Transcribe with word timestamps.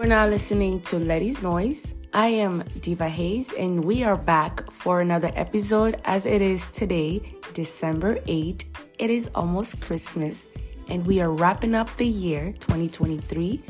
We're 0.00 0.06
now 0.06 0.26
listening 0.26 0.80
to 0.88 0.98
Letty's 0.98 1.42
Noise. 1.42 1.94
I 2.14 2.28
am 2.28 2.64
Diva 2.80 3.06
Hayes, 3.06 3.52
and 3.52 3.84
we 3.84 4.02
are 4.02 4.16
back 4.16 4.70
for 4.70 5.02
another 5.02 5.30
episode 5.34 6.00
as 6.06 6.24
it 6.24 6.40
is 6.40 6.66
today, 6.72 7.20
December 7.52 8.18
8. 8.26 8.64
It 8.98 9.10
is 9.10 9.28
almost 9.34 9.82
Christmas, 9.82 10.48
and 10.88 11.04
we 11.04 11.20
are 11.20 11.30
wrapping 11.30 11.74
up 11.74 11.94
the 11.98 12.06
year 12.06 12.54
2023. 12.60 13.62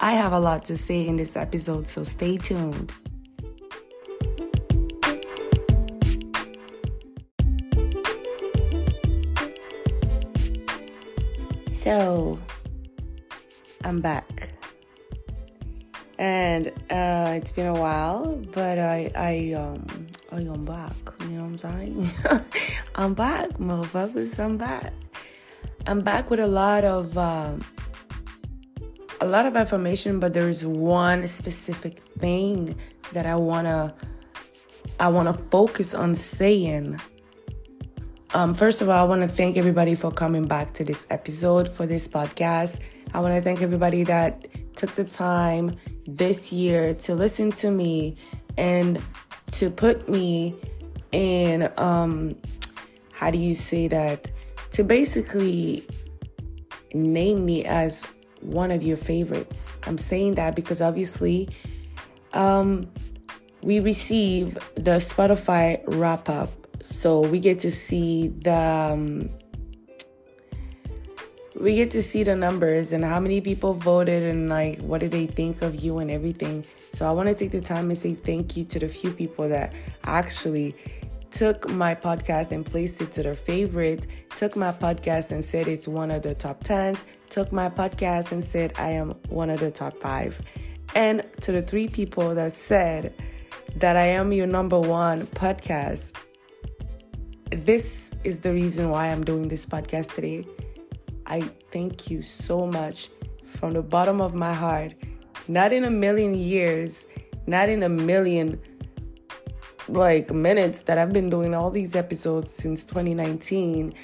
I 0.00 0.14
have 0.14 0.32
a 0.32 0.40
lot 0.40 0.64
to 0.64 0.78
say 0.78 1.06
in 1.06 1.16
this 1.16 1.36
episode, 1.36 1.86
so 1.86 2.04
stay 2.04 2.38
tuned. 2.38 2.90
So, 11.70 12.38
I'm 13.84 14.00
back. 14.00 14.55
And 16.18 16.68
uh, 16.90 17.34
it's 17.34 17.52
been 17.52 17.66
a 17.66 17.78
while, 17.78 18.36
but 18.52 18.78
I, 18.78 19.10
I, 19.14 19.52
um, 19.52 20.06
I 20.32 20.40
am 20.40 20.64
back. 20.64 20.92
You 21.20 21.28
know 21.28 21.44
what 21.44 21.48
I'm 21.48 21.58
saying? 21.58 22.10
I'm 22.94 23.14
back, 23.14 23.50
motherfuckers. 23.58 24.38
I'm 24.38 24.56
back. 24.56 24.92
I'm 25.86 26.00
back 26.00 26.30
with 26.30 26.40
a 26.40 26.46
lot 26.46 26.84
of, 26.84 27.18
um, 27.18 27.62
a 29.20 29.26
lot 29.26 29.44
of 29.44 29.56
information, 29.56 30.18
but 30.18 30.32
there's 30.32 30.64
one 30.64 31.28
specific 31.28 31.98
thing 32.18 32.76
that 33.12 33.26
I 33.26 33.36
wanna, 33.36 33.94
I 34.98 35.08
wanna 35.08 35.34
focus 35.34 35.94
on 35.94 36.14
saying. 36.14 36.98
Um, 38.32 38.54
first 38.54 38.80
of 38.80 38.88
all, 38.88 39.04
I 39.04 39.08
want 39.08 39.22
to 39.22 39.28
thank 39.28 39.56
everybody 39.56 39.94
for 39.94 40.10
coming 40.10 40.46
back 40.46 40.74
to 40.74 40.84
this 40.84 41.06
episode 41.10 41.68
for 41.68 41.86
this 41.86 42.08
podcast. 42.08 42.80
I 43.14 43.20
want 43.20 43.34
to 43.34 43.40
thank 43.40 43.62
everybody 43.62 44.02
that 44.04 44.48
took 44.74 44.94
the 44.94 45.04
time 45.04 45.76
this 46.06 46.52
year 46.52 46.94
to 46.94 47.14
listen 47.14 47.50
to 47.52 47.70
me 47.70 48.16
and 48.56 49.02
to 49.52 49.70
put 49.70 50.08
me 50.08 50.54
in 51.12 51.70
um 51.76 52.36
how 53.12 53.30
do 53.30 53.38
you 53.38 53.54
say 53.54 53.88
that? 53.88 54.30
To 54.72 54.84
basically 54.84 55.86
name 56.92 57.46
me 57.46 57.64
as 57.64 58.04
one 58.42 58.70
of 58.70 58.82
your 58.82 58.98
favorites. 58.98 59.72
I'm 59.84 59.96
saying 59.96 60.34
that 60.34 60.54
because 60.54 60.82
obviously 60.82 61.48
um 62.34 62.86
we 63.62 63.80
receive 63.80 64.54
the 64.74 64.98
spotify 64.98 65.82
wrap 65.86 66.28
up 66.28 66.50
so 66.80 67.20
we 67.20 67.40
get 67.40 67.58
to 67.60 67.70
see 67.70 68.28
the 68.28 68.54
um, 68.54 69.30
we 71.58 71.74
get 71.74 71.90
to 71.92 72.02
see 72.02 72.22
the 72.22 72.36
numbers 72.36 72.92
and 72.92 73.04
how 73.04 73.18
many 73.18 73.40
people 73.40 73.72
voted 73.72 74.22
and 74.22 74.48
like 74.48 74.78
what 74.80 75.00
did 75.00 75.10
they 75.10 75.26
think 75.26 75.62
of 75.62 75.74
you 75.74 75.98
and 75.98 76.10
everything. 76.10 76.64
So 76.92 77.08
I 77.08 77.12
want 77.12 77.28
to 77.28 77.34
take 77.34 77.50
the 77.50 77.60
time 77.60 77.88
and 77.88 77.96
say 77.98 78.14
thank 78.14 78.56
you 78.56 78.64
to 78.64 78.78
the 78.78 78.88
few 78.88 79.10
people 79.10 79.48
that 79.48 79.72
actually 80.04 80.74
took 81.30 81.68
my 81.70 81.94
podcast 81.94 82.50
and 82.50 82.64
placed 82.64 83.00
it 83.00 83.12
to 83.12 83.22
their 83.22 83.34
favorite, 83.34 84.06
took 84.34 84.54
my 84.54 84.70
podcast 84.70 85.32
and 85.32 85.44
said 85.44 85.66
it's 85.66 85.88
one 85.88 86.10
of 86.10 86.22
the 86.22 86.34
top 86.34 86.62
10s, 86.62 87.02
took 87.30 87.52
my 87.52 87.68
podcast 87.68 88.32
and 88.32 88.44
said 88.44 88.74
I 88.78 88.90
am 88.90 89.10
one 89.28 89.48
of 89.48 89.60
the 89.60 89.70
top 89.70 89.98
5. 89.98 90.40
And 90.94 91.24
to 91.40 91.52
the 91.52 91.62
three 91.62 91.88
people 91.88 92.34
that 92.34 92.52
said 92.52 93.14
that 93.76 93.96
I 93.96 94.06
am 94.06 94.32
your 94.32 94.46
number 94.46 94.78
1 94.78 95.26
podcast. 95.28 96.14
This 97.50 98.10
is 98.24 98.40
the 98.40 98.52
reason 98.52 98.90
why 98.90 99.06
I'm 99.06 99.24
doing 99.24 99.48
this 99.48 99.64
podcast 99.64 100.14
today 100.14 100.46
I 101.26 101.42
thank 101.70 102.10
you 102.10 102.22
so 102.22 102.66
much 102.66 103.10
from 103.44 103.72
the 103.72 103.82
bottom 103.82 104.20
of 104.20 104.34
my 104.34 104.54
heart. 104.54 104.94
Not 105.48 105.72
in 105.72 105.84
a 105.84 105.90
million 105.90 106.34
years, 106.34 107.06
not 107.46 107.68
in 107.68 107.82
a 107.82 107.88
million 107.88 108.60
like 109.88 110.32
minutes 110.32 110.80
that 110.82 110.98
I've 110.98 111.12
been 111.12 111.30
doing 111.30 111.54
all 111.54 111.70
these 111.70 111.94
episodes 111.94 112.50
since 112.50 112.84
2019, 112.84 113.94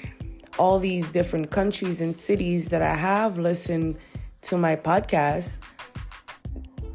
all 0.57 0.79
these 0.79 1.09
different 1.09 1.51
countries 1.51 2.01
and 2.01 2.15
cities 2.15 2.69
that 2.69 2.81
I 2.81 2.95
have 2.95 3.37
listened 3.37 3.97
to 4.43 4.57
my 4.57 4.75
podcast. 4.75 5.59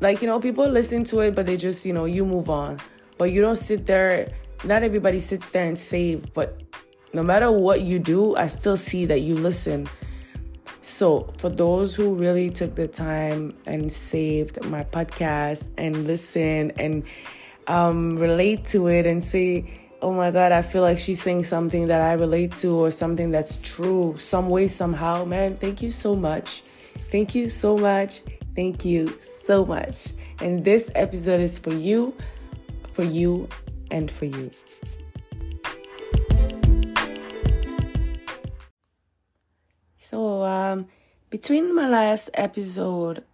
Like, 0.00 0.22
you 0.22 0.28
know, 0.28 0.41
people 0.41 0.66
listen 0.69 1.04
to 1.04 1.20
it, 1.20 1.34
but 1.34 1.47
they 1.47 1.56
just, 1.56 1.84
you 1.84 1.92
know, 1.92 2.04
you 2.04 2.24
move 2.24 2.48
on. 2.48 2.78
But 3.19 3.32
you 3.32 3.41
don't 3.41 3.56
sit 3.56 3.86
there, 3.86 4.32
not 4.64 4.82
everybody 4.82 5.19
sits 5.19 5.50
there 5.50 5.64
and 5.64 5.78
save, 5.78 6.32
but 6.34 6.62
no 7.12 7.22
matter 7.22 7.50
what 7.50 7.82
you 7.82 7.98
do, 7.98 8.36
I 8.36 8.47
still 8.47 8.76
see 8.76 9.06
that 9.06 9.20
you 9.20 9.34
listen. 9.34 9.88
So, 10.88 11.31
for 11.37 11.50
those 11.50 11.94
who 11.94 12.15
really 12.15 12.49
took 12.50 12.75
the 12.75 12.88
time 12.88 13.54
and 13.66 13.93
saved 13.93 14.65
my 14.65 14.84
podcast 14.84 15.69
and 15.76 16.06
listen 16.06 16.72
and 16.72 17.04
um, 17.66 18.16
relate 18.16 18.66
to 18.69 18.88
it 18.88 19.06
and 19.06 19.22
say, 19.22 19.71
oh 20.00 20.12
my 20.12 20.31
God, 20.31 20.50
I 20.50 20.62
feel 20.62 20.81
like 20.81 20.98
she's 20.98 21.22
saying 21.22 21.44
something 21.44 21.87
that 21.88 22.00
I 22.00 22.15
relate 22.15 22.56
to 22.59 22.75
or 22.75 22.91
something 22.91 23.31
that's 23.31 23.59
true, 23.59 24.16
some 24.19 24.48
way, 24.48 24.66
somehow, 24.66 25.25
man, 25.25 25.56
thank 25.56 25.82
you 25.82 25.91
so 25.91 26.16
much. 26.16 26.62
Thank 27.12 27.34
you 27.34 27.50
so 27.50 27.77
much. 27.77 28.22
Thank 28.56 28.84
you 28.84 29.15
so 29.21 29.66
much. 29.66 30.15
And 30.41 30.65
this 30.65 30.91
episode 30.94 31.41
is 31.41 31.59
for 31.59 31.75
you, 31.75 32.15
for 32.93 33.04
you, 33.04 33.47
and 33.91 34.10
for 34.10 34.25
you. 34.25 34.50
So, 40.08 40.42
um, 40.42 40.86
between 41.28 41.74
my 41.74 41.86
last 41.86 42.30
episode 42.32 43.24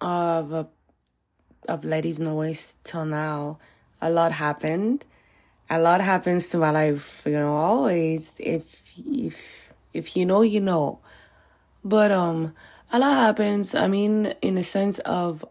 of 0.00 0.52
uh, 0.52 0.64
of 1.68 1.84
Letty's 1.84 2.18
Noise 2.18 2.74
till 2.82 3.04
now, 3.04 3.58
a 4.02 4.10
lot 4.10 4.32
happened. 4.32 5.04
A 5.70 5.78
lot 5.78 6.00
happens 6.00 6.48
to 6.48 6.58
my 6.58 6.72
life, 6.72 7.22
you 7.24 7.38
know. 7.38 7.54
Always, 7.54 8.34
if 8.40 8.82
if 8.98 9.72
if 9.92 10.16
you 10.16 10.26
know, 10.26 10.42
you 10.42 10.60
know. 10.60 10.98
But 11.84 12.10
um, 12.10 12.52
a 12.92 12.98
lot 12.98 13.14
happens. 13.14 13.76
I 13.76 13.86
mean, 13.86 14.34
in 14.42 14.58
a 14.58 14.64
sense 14.64 14.98
of, 15.06 15.44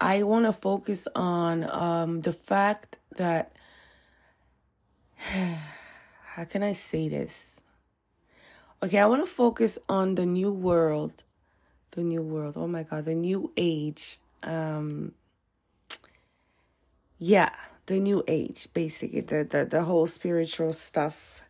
I 0.00 0.22
want 0.22 0.46
to 0.46 0.54
focus 0.54 1.06
on 1.14 1.68
um 1.68 2.22
the 2.22 2.32
fact 2.32 2.96
that. 3.16 3.52
How 6.32 6.44
can 6.46 6.62
I 6.62 6.72
say 6.72 7.10
this? 7.10 7.51
Okay, 8.84 8.98
I 8.98 9.06
want 9.06 9.24
to 9.24 9.30
focus 9.30 9.78
on 9.88 10.16
the 10.16 10.26
new 10.26 10.52
world. 10.52 11.22
The 11.92 12.02
new 12.02 12.22
world. 12.22 12.54
Oh 12.56 12.66
my 12.66 12.82
god, 12.82 13.04
the 13.04 13.14
new 13.14 13.52
age. 13.56 14.18
Um 14.42 15.12
yeah, 17.18 17.50
the 17.86 18.00
new 18.00 18.24
age, 18.26 18.66
basically. 18.74 19.20
The 19.20 19.44
the, 19.44 19.64
the 19.64 19.84
whole 19.84 20.08
spiritual 20.08 20.72
stuff. 20.72 21.42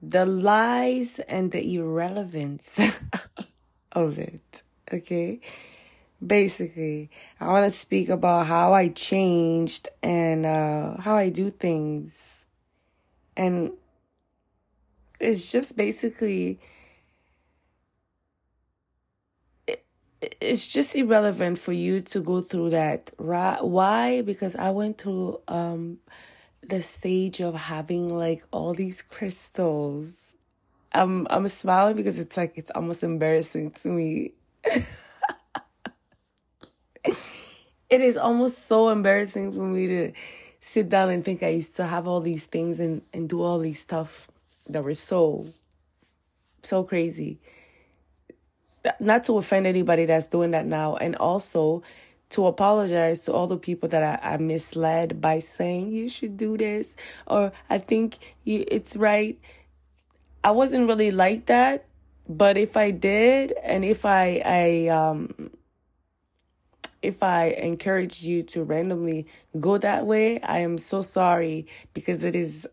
The 0.00 0.24
lies 0.24 1.18
and 1.26 1.50
the 1.50 1.74
irrelevance 1.74 2.78
of 3.92 4.20
it. 4.20 4.62
Okay? 4.92 5.40
Basically, 6.24 7.10
I 7.40 7.48
want 7.48 7.64
to 7.64 7.70
speak 7.70 8.08
about 8.08 8.46
how 8.46 8.74
I 8.74 8.88
changed 8.88 9.88
and 10.04 10.46
uh, 10.46 11.00
how 11.00 11.16
I 11.16 11.30
do 11.30 11.50
things. 11.50 12.44
And 13.36 13.72
it's 15.20 15.50
just 15.50 15.76
basically 15.76 16.58
it, 19.66 19.84
it's 20.40 20.66
just 20.66 20.94
irrelevant 20.96 21.58
for 21.58 21.72
you 21.72 22.00
to 22.02 22.20
go 22.20 22.40
through 22.40 22.70
that. 22.70 23.10
Right 23.18 23.62
why? 23.62 24.22
Because 24.22 24.56
i 24.56 24.70
went 24.70 24.98
through 24.98 25.40
um 25.48 25.98
the 26.62 26.82
stage 26.82 27.40
of 27.40 27.54
having 27.54 28.08
like 28.08 28.44
all 28.52 28.74
these 28.74 29.02
crystals. 29.02 30.34
I'm 30.92 31.26
i'm 31.30 31.48
smiling 31.48 31.96
because 31.96 32.18
it's 32.18 32.36
like 32.36 32.52
it's 32.56 32.70
almost 32.74 33.02
embarrassing 33.02 33.72
to 33.82 33.88
me. 33.88 34.32
It 37.90 38.02
is 38.02 38.16
almost 38.18 38.66
so 38.66 38.90
embarrassing 38.90 39.52
for 39.52 39.62
me 39.64 39.86
to 39.86 40.12
sit 40.60 40.88
down 40.88 41.08
and 41.10 41.24
think 41.24 41.42
i 41.42 41.48
used 41.48 41.76
to 41.76 41.86
have 41.86 42.06
all 42.08 42.20
these 42.20 42.44
things 42.46 42.80
and 42.80 43.02
and 43.12 43.28
do 43.28 43.42
all 43.42 43.58
these 43.60 43.80
stuff 43.80 44.28
that 44.68 44.82
were 44.82 44.94
so 44.94 45.46
so 46.62 46.82
crazy 46.84 47.38
not 49.00 49.24
to 49.24 49.38
offend 49.38 49.66
anybody 49.66 50.04
that's 50.04 50.28
doing 50.28 50.52
that 50.52 50.66
now 50.66 50.96
and 50.96 51.16
also 51.16 51.82
to 52.30 52.46
apologize 52.46 53.22
to 53.22 53.32
all 53.32 53.46
the 53.46 53.56
people 53.56 53.88
that 53.88 54.22
I, 54.22 54.34
I 54.34 54.36
misled 54.36 55.20
by 55.20 55.38
saying 55.38 55.90
you 55.92 56.08
should 56.08 56.36
do 56.36 56.56
this 56.56 56.94
or 57.26 57.52
I 57.70 57.78
think 57.78 58.18
you, 58.44 58.64
it's 58.68 58.96
right. 58.96 59.38
I 60.44 60.50
wasn't 60.50 60.88
really 60.88 61.10
like 61.10 61.46
that, 61.46 61.86
but 62.28 62.56
if 62.56 62.76
I 62.76 62.90
did 62.90 63.52
and 63.62 63.84
if 63.84 64.04
I 64.04 64.42
I 64.44 64.88
um 64.88 65.50
if 67.00 67.22
I 67.22 67.50
encourage 67.50 68.22
you 68.22 68.42
to 68.44 68.64
randomly 68.64 69.26
go 69.60 69.78
that 69.78 70.04
way, 70.04 70.40
I 70.42 70.58
am 70.58 70.78
so 70.78 71.00
sorry 71.00 71.66
because 71.94 72.24
it 72.24 72.34
is 72.34 72.68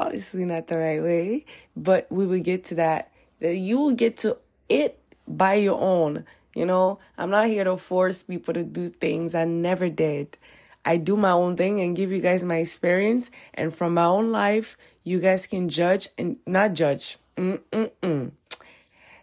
obviously 0.00 0.44
not 0.44 0.66
the 0.66 0.78
right 0.78 1.02
way, 1.02 1.44
but 1.76 2.10
we 2.10 2.26
will 2.26 2.40
get 2.40 2.64
to 2.66 2.74
that. 2.76 3.12
You 3.40 3.78
will 3.80 3.94
get 3.94 4.16
to 4.18 4.38
it 4.68 4.98
by 5.28 5.54
your 5.54 5.80
own. 5.80 6.24
You 6.54 6.66
know, 6.66 6.98
I'm 7.16 7.30
not 7.30 7.46
here 7.46 7.64
to 7.64 7.76
force 7.76 8.22
people 8.22 8.54
to 8.54 8.64
do 8.64 8.88
things. 8.88 9.34
I 9.34 9.44
never 9.44 9.88
did. 9.88 10.36
I 10.84 10.96
do 10.96 11.16
my 11.16 11.30
own 11.30 11.56
thing 11.56 11.80
and 11.80 11.94
give 11.94 12.10
you 12.10 12.20
guys 12.20 12.42
my 12.42 12.56
experience. 12.56 13.30
And 13.54 13.72
from 13.72 13.94
my 13.94 14.06
own 14.06 14.32
life, 14.32 14.76
you 15.04 15.20
guys 15.20 15.46
can 15.46 15.68
judge 15.68 16.08
and 16.18 16.36
not 16.46 16.72
judge. 16.72 17.18
Mm-mm-mm. 17.36 18.32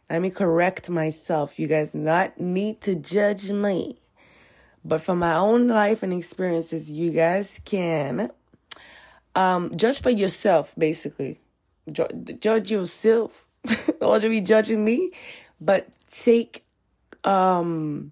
Let 0.10 0.22
me 0.22 0.30
correct 0.30 0.90
myself. 0.90 1.60
You 1.60 1.68
guys 1.68 1.94
not 1.94 2.40
need 2.40 2.80
to 2.82 2.96
judge 2.96 3.52
me. 3.52 4.00
But 4.86 5.02
from 5.02 5.20
my 5.20 5.34
own 5.34 5.68
life 5.68 6.02
and 6.02 6.14
experiences, 6.14 6.90
you 6.90 7.12
guys 7.12 7.60
can 7.66 8.32
um, 9.38 9.72
judge 9.76 10.02
for 10.02 10.10
yourself, 10.10 10.74
basically. 10.78 11.40
Ju- 11.92 12.38
judge 12.40 12.72
yourself. 12.72 13.46
Don't 14.00 14.22
be 14.22 14.42
judging 14.42 14.84
me, 14.84 15.12
but 15.62 15.88
take 16.10 16.64
um 17.24 18.12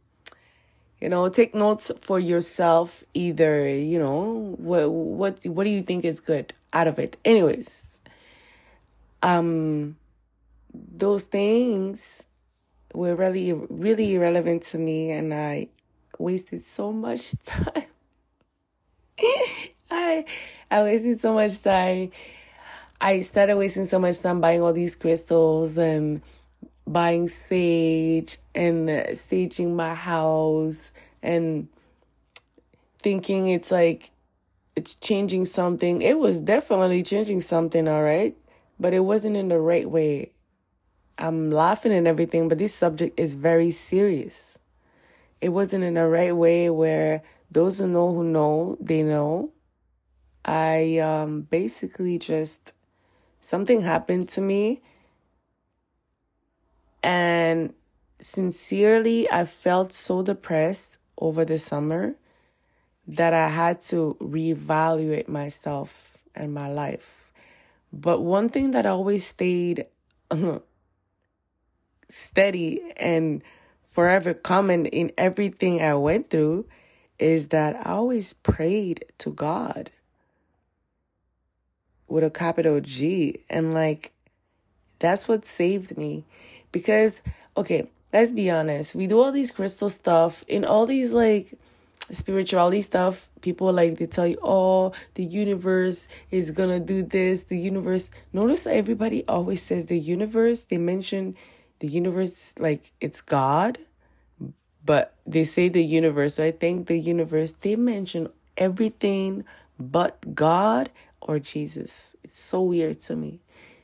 you 1.00 1.10
know 1.10 1.30
take 1.30 1.54
notes 1.54 1.92
for 2.00 2.20
yourself 2.20 3.04
either 3.14 3.68
you 3.70 4.00
know 4.00 4.56
what 4.58 4.90
what 4.90 5.46
what 5.46 5.64
do 5.64 5.70
you 5.70 5.84
think 5.84 6.04
is 6.04 6.20
good 6.20 6.54
out 6.74 6.88
of 6.88 7.00
it 7.00 7.16
anyways 7.24 8.02
um 9.22 9.96
those 10.74 11.26
things 11.26 12.24
were 12.94 13.16
really 13.16 13.54
really 13.54 14.16
irrelevant 14.16 14.64
to 14.64 14.78
me 14.78 15.12
and 15.12 15.34
i 15.34 15.68
wasted 16.18 16.64
so 16.64 16.92
much 16.92 17.34
time 17.44 17.86
i 19.92 20.26
i 20.72 20.82
wasted 20.82 21.20
so 21.20 21.34
much 21.34 21.62
time 21.62 22.12
i 23.02 23.20
started 23.22 23.58
wasting 23.58 23.86
so 23.86 24.00
much 24.00 24.22
time 24.22 24.42
buying 24.42 24.62
all 24.62 24.74
these 24.74 24.96
crystals 24.96 25.78
and 25.78 26.22
buying 26.88 27.28
sage 27.28 28.38
and 28.54 28.90
saging 28.90 29.76
my 29.76 29.94
house 29.94 30.92
and 31.24 31.68
thinking 33.00 33.50
it's 33.50 33.72
like 33.72 34.12
it's 34.76 34.96
changing 34.96 35.46
something. 35.46 36.02
It 36.02 36.20
was 36.20 36.42
definitely 36.42 37.04
changing 37.04 37.42
something, 37.42 37.88
all 37.88 38.04
right, 38.04 38.36
but 38.80 38.94
it 38.94 39.02
wasn't 39.02 39.38
in 39.38 39.48
the 39.48 39.60
right 39.60 39.90
way. 39.90 40.32
I'm 41.18 41.50
laughing 41.50 41.94
and 41.94 42.08
everything, 42.08 42.50
but 42.50 42.58
this 42.58 42.74
subject 42.74 43.18
is 43.18 43.34
very 43.34 43.72
serious. 43.72 44.60
It 45.40 45.50
wasn't 45.50 45.84
in 45.84 45.94
the 45.94 46.08
right 46.08 46.36
way 46.36 46.70
where 46.70 47.24
those 47.50 47.80
who 47.80 47.88
know 47.88 48.14
who 48.14 48.24
know, 48.24 48.78
they 48.82 49.02
know. 49.02 49.52
I 50.46 51.00
um 51.00 51.42
basically 51.42 52.20
just 52.20 52.74
something 53.42 53.82
happened 53.82 54.30
to 54.30 54.42
me 54.42 54.82
and 57.06 57.76
sincerely, 58.20 59.30
I 59.30 59.46
felt 59.46 59.94
so 59.94 60.24
depressed 60.24 60.98
over 61.20 61.46
the 61.46 61.60
summer 61.60 62.16
that 63.08 63.32
I 63.32 63.50
had 63.50 63.82
to 63.82 64.18
reevaluate 64.20 65.28
myself 65.28 66.18
and 66.34 66.52
my 66.52 66.68
life. 66.68 67.32
But 67.94 68.22
one 68.22 68.50
thing 68.50 68.72
that 68.72 68.88
always 68.88 69.26
stayed 69.26 69.86
steady 72.10 72.82
and 72.98 73.44
forever 73.92 74.34
common 74.34 74.88
in 74.88 75.12
everything 75.18 75.84
I 75.84 75.94
went 75.94 76.32
through 76.32 76.66
is 77.20 77.50
that 77.50 77.76
I 77.86 77.92
always 77.92 78.34
prayed 78.34 79.06
to 79.20 79.30
God 79.30 79.92
with 82.08 82.24
a 82.24 82.30
capital 82.30 82.80
G. 82.82 83.40
And 83.50 83.74
like, 83.74 84.12
that's 85.00 85.28
what 85.28 85.46
saved 85.46 85.98
me. 85.98 86.24
Because, 86.72 87.22
okay, 87.58 87.88
let's 88.14 88.32
be 88.32 88.50
honest. 88.50 88.96
We 88.96 89.08
do 89.08 89.22
all 89.22 89.32
these 89.32 89.52
crystal 89.52 89.90
stuff 89.90 90.44
in 90.48 90.66
all 90.66 90.86
these 90.86 91.14
like 91.14 91.54
spirituality 92.12 92.82
stuff. 92.82 93.30
People 93.42 93.72
like 93.74 93.98
they 93.98 94.06
tell 94.06 94.28
you, 94.28 94.38
oh, 94.44 94.94
the 95.16 95.24
universe 95.24 96.08
is 96.32 96.52
gonna 96.52 96.80
do 96.80 97.04
this. 97.04 97.44
The 97.44 97.58
universe. 97.58 98.12
Notice 98.34 98.64
that 98.64 98.76
everybody 98.76 99.26
always 99.28 99.62
says 99.62 99.88
the 99.88 100.00
universe. 100.00 100.66
They 100.66 100.78
mention 100.78 101.36
the 101.80 101.88
universe 101.88 102.54
like 102.58 102.92
it's 103.02 103.22
God, 103.22 103.80
but 104.86 105.14
they 105.26 105.44
say 105.44 105.70
the 105.70 105.84
universe. 105.84 106.36
So 106.36 106.46
I 106.46 106.52
think 106.52 106.88
the 106.88 106.98
universe, 106.98 107.52
they 107.54 107.76
mention 107.76 108.30
everything 108.58 109.44
but 109.78 110.34
God 110.34 110.90
or 111.22 111.40
Jesus. 111.40 112.16
It's 112.24 112.40
so 112.40 112.62
weird 112.62 113.00
to 113.02 113.16
me. 113.16 113.42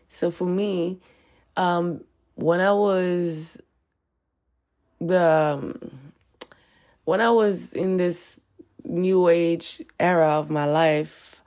So 0.09 0.29
for 0.29 0.45
me, 0.45 0.99
um, 1.57 2.03
when 2.35 2.61
I 2.61 2.73
was 2.73 3.57
the 4.99 5.23
um, 5.23 6.13
when 7.05 7.21
I 7.21 7.29
was 7.29 7.73
in 7.73 7.97
this 7.97 8.39
new 8.83 9.27
age 9.27 9.81
era 9.99 10.31
of 10.39 10.49
my 10.49 10.65
life, 10.65 11.43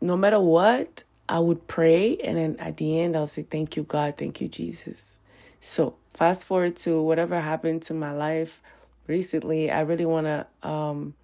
no 0.00 0.16
matter 0.16 0.40
what, 0.40 1.04
I 1.28 1.38
would 1.38 1.66
pray 1.66 2.16
and 2.18 2.38
then 2.38 2.56
at 2.58 2.76
the 2.76 3.00
end 3.00 3.16
I'll 3.16 3.26
say 3.26 3.42
thank 3.42 3.76
you 3.76 3.82
God, 3.82 4.16
thank 4.16 4.40
you 4.40 4.48
Jesus. 4.48 5.18
So, 5.60 5.96
fast 6.14 6.44
forward 6.44 6.76
to 6.76 7.02
whatever 7.02 7.40
happened 7.40 7.82
to 7.82 7.94
my 7.94 8.12
life 8.12 8.62
recently, 9.06 9.70
I 9.70 9.80
really 9.80 10.06
want 10.06 10.26
to 10.26 10.46
um 10.68 11.14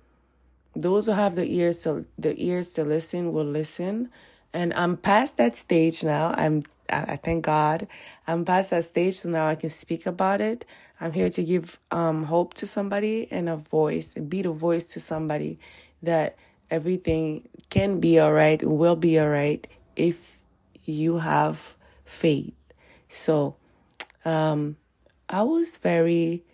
those 0.76 1.06
who 1.06 1.12
have 1.12 1.35
the 1.35 1.47
ears 1.47 1.82
to 1.82 2.05
the 2.19 2.35
ears 2.43 2.75
to 2.75 2.85
listen 2.85 3.32
will 3.32 3.44
listen 3.44 4.11
and 4.55 4.73
I'm 4.75 4.97
past 4.97 5.37
that 5.37 5.56
stage 5.56 6.05
now. 6.05 6.32
I'm 6.37 6.62
I, 6.88 7.17
thank 7.17 7.44
God 7.44 7.88
I'm 8.26 8.44
past 8.44 8.71
that 8.71 8.85
stage, 8.85 9.19
so 9.19 9.29
now 9.29 9.47
I 9.47 9.56
can 9.56 9.69
speak 9.69 10.06
about 10.06 10.41
it. 10.41 10.65
I'm 11.00 11.12
here 11.12 11.29
to 11.31 11.43
give 11.43 11.79
um, 11.91 12.25
hope 12.25 12.55
to 12.55 12.67
somebody 12.67 13.26
and 13.31 13.49
a 13.49 13.56
voice, 13.56 14.15
be 14.15 14.43
the 14.43 14.53
voice 14.53 14.87
to 14.93 15.00
somebody 15.00 15.59
that 16.03 16.37
everything 16.71 17.49
can 17.69 18.00
be 18.00 18.19
all 18.19 18.32
right, 18.32 18.62
will 18.62 18.97
be 18.97 19.19
all 19.19 19.29
right 19.29 19.67
if 19.97 20.38
you 20.85 21.19
have 21.19 21.77
faith. 22.05 22.55
So, 23.09 23.56
um, 24.25 24.77
I 25.29 25.43
was 25.43 25.79
very 25.79 26.44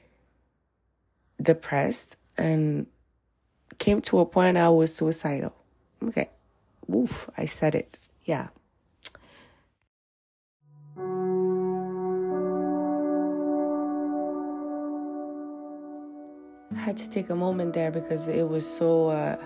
depressed 1.43 2.17
and 2.39 2.87
came 3.81 4.01
to 4.03 4.21
a 4.21 4.27
point 4.27 4.57
I 4.57 4.69
was 4.69 4.95
suicidal. 4.95 5.53
Okay. 6.05 6.29
Oof, 6.95 7.29
I 7.37 7.47
said 7.47 7.75
it. 7.75 7.99
Yeah. 8.25 8.49
I 16.73 16.83
had 16.83 16.97
to 16.99 17.09
take 17.11 17.31
a 17.31 17.35
moment 17.35 17.73
there 17.73 17.91
because 17.91 18.29
it 18.29 18.49
was 18.49 18.67
so 18.67 19.09
uh, 19.09 19.37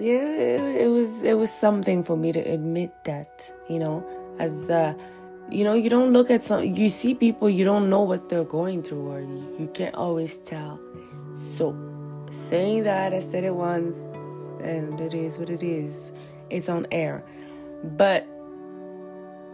yeah, 0.00 0.58
it, 0.84 0.90
was 0.90 1.22
it 1.22 1.34
was 1.34 1.50
something 1.50 2.02
for 2.02 2.16
me 2.16 2.32
to 2.32 2.40
admit 2.40 2.92
that, 3.04 3.50
you 3.68 3.78
know, 3.78 4.04
as 4.38 4.70
uh, 4.70 4.94
you 5.50 5.62
know, 5.64 5.74
you 5.74 5.88
don't 5.88 6.12
look 6.12 6.30
at 6.30 6.42
some 6.42 6.64
you 6.64 6.88
see 6.90 7.14
people 7.14 7.48
you 7.48 7.64
don't 7.64 7.88
know 7.88 8.02
what 8.02 8.28
they're 8.28 8.44
going 8.44 8.82
through 8.82 9.08
or 9.08 9.20
you 9.20 9.70
can't 9.72 9.94
always 9.94 10.38
tell. 10.38 10.80
So 11.56 11.91
saying 12.32 12.84
that 12.84 13.12
I 13.12 13.20
said 13.20 13.44
it 13.44 13.54
once 13.54 13.96
and 14.60 15.00
it 15.00 15.14
is 15.14 15.38
what 15.38 15.50
it 15.50 15.62
is. 15.62 16.12
It's 16.50 16.68
on 16.68 16.86
air. 16.90 17.22
But 17.84 18.26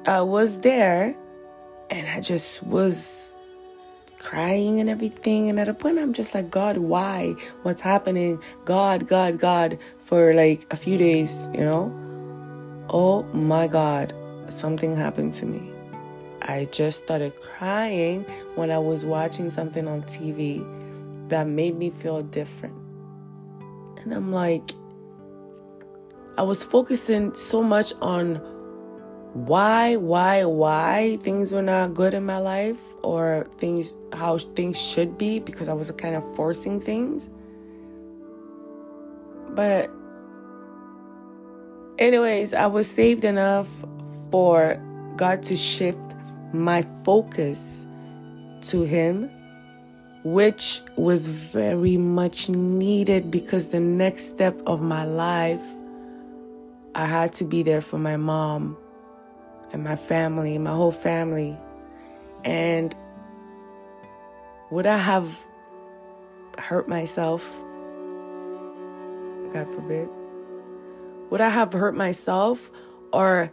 I 0.07 0.21
was 0.23 0.61
there 0.61 1.17
and 1.91 2.09
I 2.09 2.21
just 2.21 2.63
was 2.63 3.37
crying 4.19 4.81
and 4.81 4.91
everything. 4.91 5.49
And 5.49 5.59
at 5.59 5.69
a 5.69 5.75
point, 5.75 5.99
I'm 5.99 6.13
just 6.13 6.35
like, 6.35 6.51
God, 6.51 6.79
why? 6.79 7.35
What's 7.63 7.83
happening? 7.83 8.41
God, 8.65 9.07
God, 9.07 9.39
God, 9.39 9.79
for 10.05 10.35
like 10.35 10.67
a 10.71 10.77
few 10.77 10.99
days, 10.99 11.51
you 11.55 11.65
know? 11.65 11.93
Oh 12.91 13.23
my 13.35 13.67
God, 13.67 14.15
something 14.49 14.97
happened 14.97 15.35
to 15.35 15.47
me. 15.47 15.73
I 16.43 16.67
just 16.67 17.05
started 17.05 17.33
crying 17.43 18.23
when 18.55 18.71
I 18.71 18.79
was 18.79 19.05
watching 19.05 19.51
something 19.51 19.87
on 19.89 20.03
TV 20.03 20.65
that 21.29 21.47
made 21.47 21.77
me 21.77 21.91
feel 21.91 22.23
different. 22.23 22.75
And 24.03 24.13
I'm 24.13 24.33
like, 24.33 24.71
I 26.37 26.43
was 26.43 26.63
focusing 26.63 27.35
so 27.35 27.63
much 27.63 27.93
on 28.01 28.37
why, 29.35 29.97
why, 29.97 30.45
why 30.45 31.19
things 31.21 31.53
were 31.53 31.63
not 31.63 31.95
good 31.95 32.15
in 32.15 32.25
my 32.25 32.39
life 32.39 32.79
or 33.03 33.49
things, 33.59 33.95
how 34.13 34.39
things 34.39 34.81
should 34.81 35.19
be 35.19 35.39
because 35.39 35.69
I 35.69 35.73
was 35.73 35.91
kind 35.93 36.15
of 36.15 36.25
forcing 36.37 36.81
things. 36.81 37.29
But, 39.51 39.91
anyways, 41.99 42.55
I 42.55 42.67
was 42.67 42.89
saved 42.89 43.25
enough 43.25 43.69
for 44.31 44.83
God 45.17 45.43
to 45.45 45.57
shift 45.57 45.99
my 46.53 46.83
focus 47.05 47.87
to 48.63 48.83
Him, 48.83 49.31
which 50.33 50.83
was 50.97 51.27
very 51.27 51.97
much 51.97 52.51
needed 52.51 53.31
because 53.31 53.71
the 53.71 53.81
next 53.81 54.25
step 54.25 54.61
of 54.67 54.83
my 54.83 55.05
life, 55.05 55.63
I 56.95 57.07
had 57.07 57.33
to 57.35 57.45
be 57.45 57.63
there 57.63 57.81
for 57.81 57.99
my 57.99 58.19
mom 58.19 58.77
and 59.73 59.83
my 59.83 59.97
family, 59.97 60.59
my 60.59 60.73
whole 60.73 60.93
family. 60.93 61.57
And 62.45 62.95
would 64.71 64.87
I 64.87 64.99
have 64.99 65.43
hurt 66.59 66.89
myself? 66.89 67.43
God 69.55 69.67
forbid. 69.75 70.11
Would 71.31 71.41
I 71.41 71.49
have 71.49 71.73
hurt 71.73 71.95
myself 71.95 72.71
or 73.15 73.51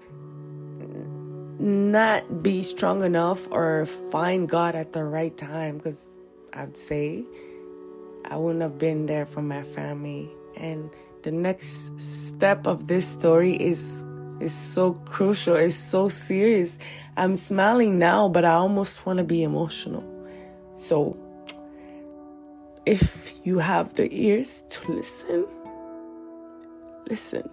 not 1.57 2.43
be 2.43 2.63
strong 2.63 3.01
enough 3.01 3.49
or 3.49 3.85
find 3.85 4.49
God 4.49 4.75
at 4.75 4.91
the 4.91 5.05
right 5.05 5.35
time? 5.37 5.77
Because 5.77 6.15
I 6.55 6.65
would 6.65 6.77
say 6.77 7.25
I 8.29 8.37
wouldn't 8.37 8.61
have 8.61 8.79
been 8.79 9.05
there 9.05 9.25
for 9.25 9.41
my 9.41 9.61
family. 9.61 10.29
And 10.55 10.89
the 11.23 11.31
next 11.31 11.99
step 11.99 12.65
of 12.65 12.87
this 12.87 13.05
story 13.07 13.55
is 13.55 14.03
is 14.39 14.53
so 14.53 14.93
crucial. 15.05 15.55
It's 15.55 15.75
so 15.75 16.09
serious. 16.09 16.77
I'm 17.17 17.35
smiling 17.35 17.99
now, 17.99 18.27
but 18.27 18.43
I 18.43 18.53
almost 18.53 19.05
want 19.05 19.17
to 19.17 19.23
be 19.23 19.43
emotional. 19.43 20.03
So, 20.75 21.17
if 22.85 23.33
you 23.45 23.59
have 23.59 23.93
the 23.93 24.13
ears 24.13 24.63
to 24.69 24.91
listen, 24.91 25.45
listen. 27.09 27.49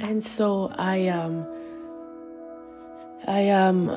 And 0.00 0.22
so 0.22 0.72
I 0.78 1.08
um 1.08 1.46
I 3.26 3.50
um 3.50 3.90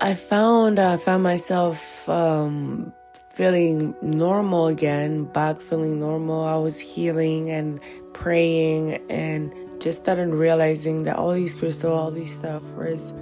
I 0.00 0.14
found 0.14 0.80
I 0.80 0.96
found 0.96 1.22
myself 1.22 2.08
um 2.08 2.92
feeling 3.32 3.94
normal 4.02 4.66
again, 4.66 5.24
back 5.24 5.60
feeling 5.60 6.00
normal. 6.00 6.44
I 6.44 6.56
was 6.56 6.80
healing 6.80 7.50
and 7.50 7.80
praying 8.12 9.00
and 9.08 9.54
just 9.80 10.02
started 10.02 10.28
realizing 10.30 11.04
that 11.04 11.16
all 11.16 11.32
these 11.32 11.54
crystal, 11.54 11.92
all 11.92 12.10
these 12.10 12.34
stuff 12.34 12.62
was 12.74 13.14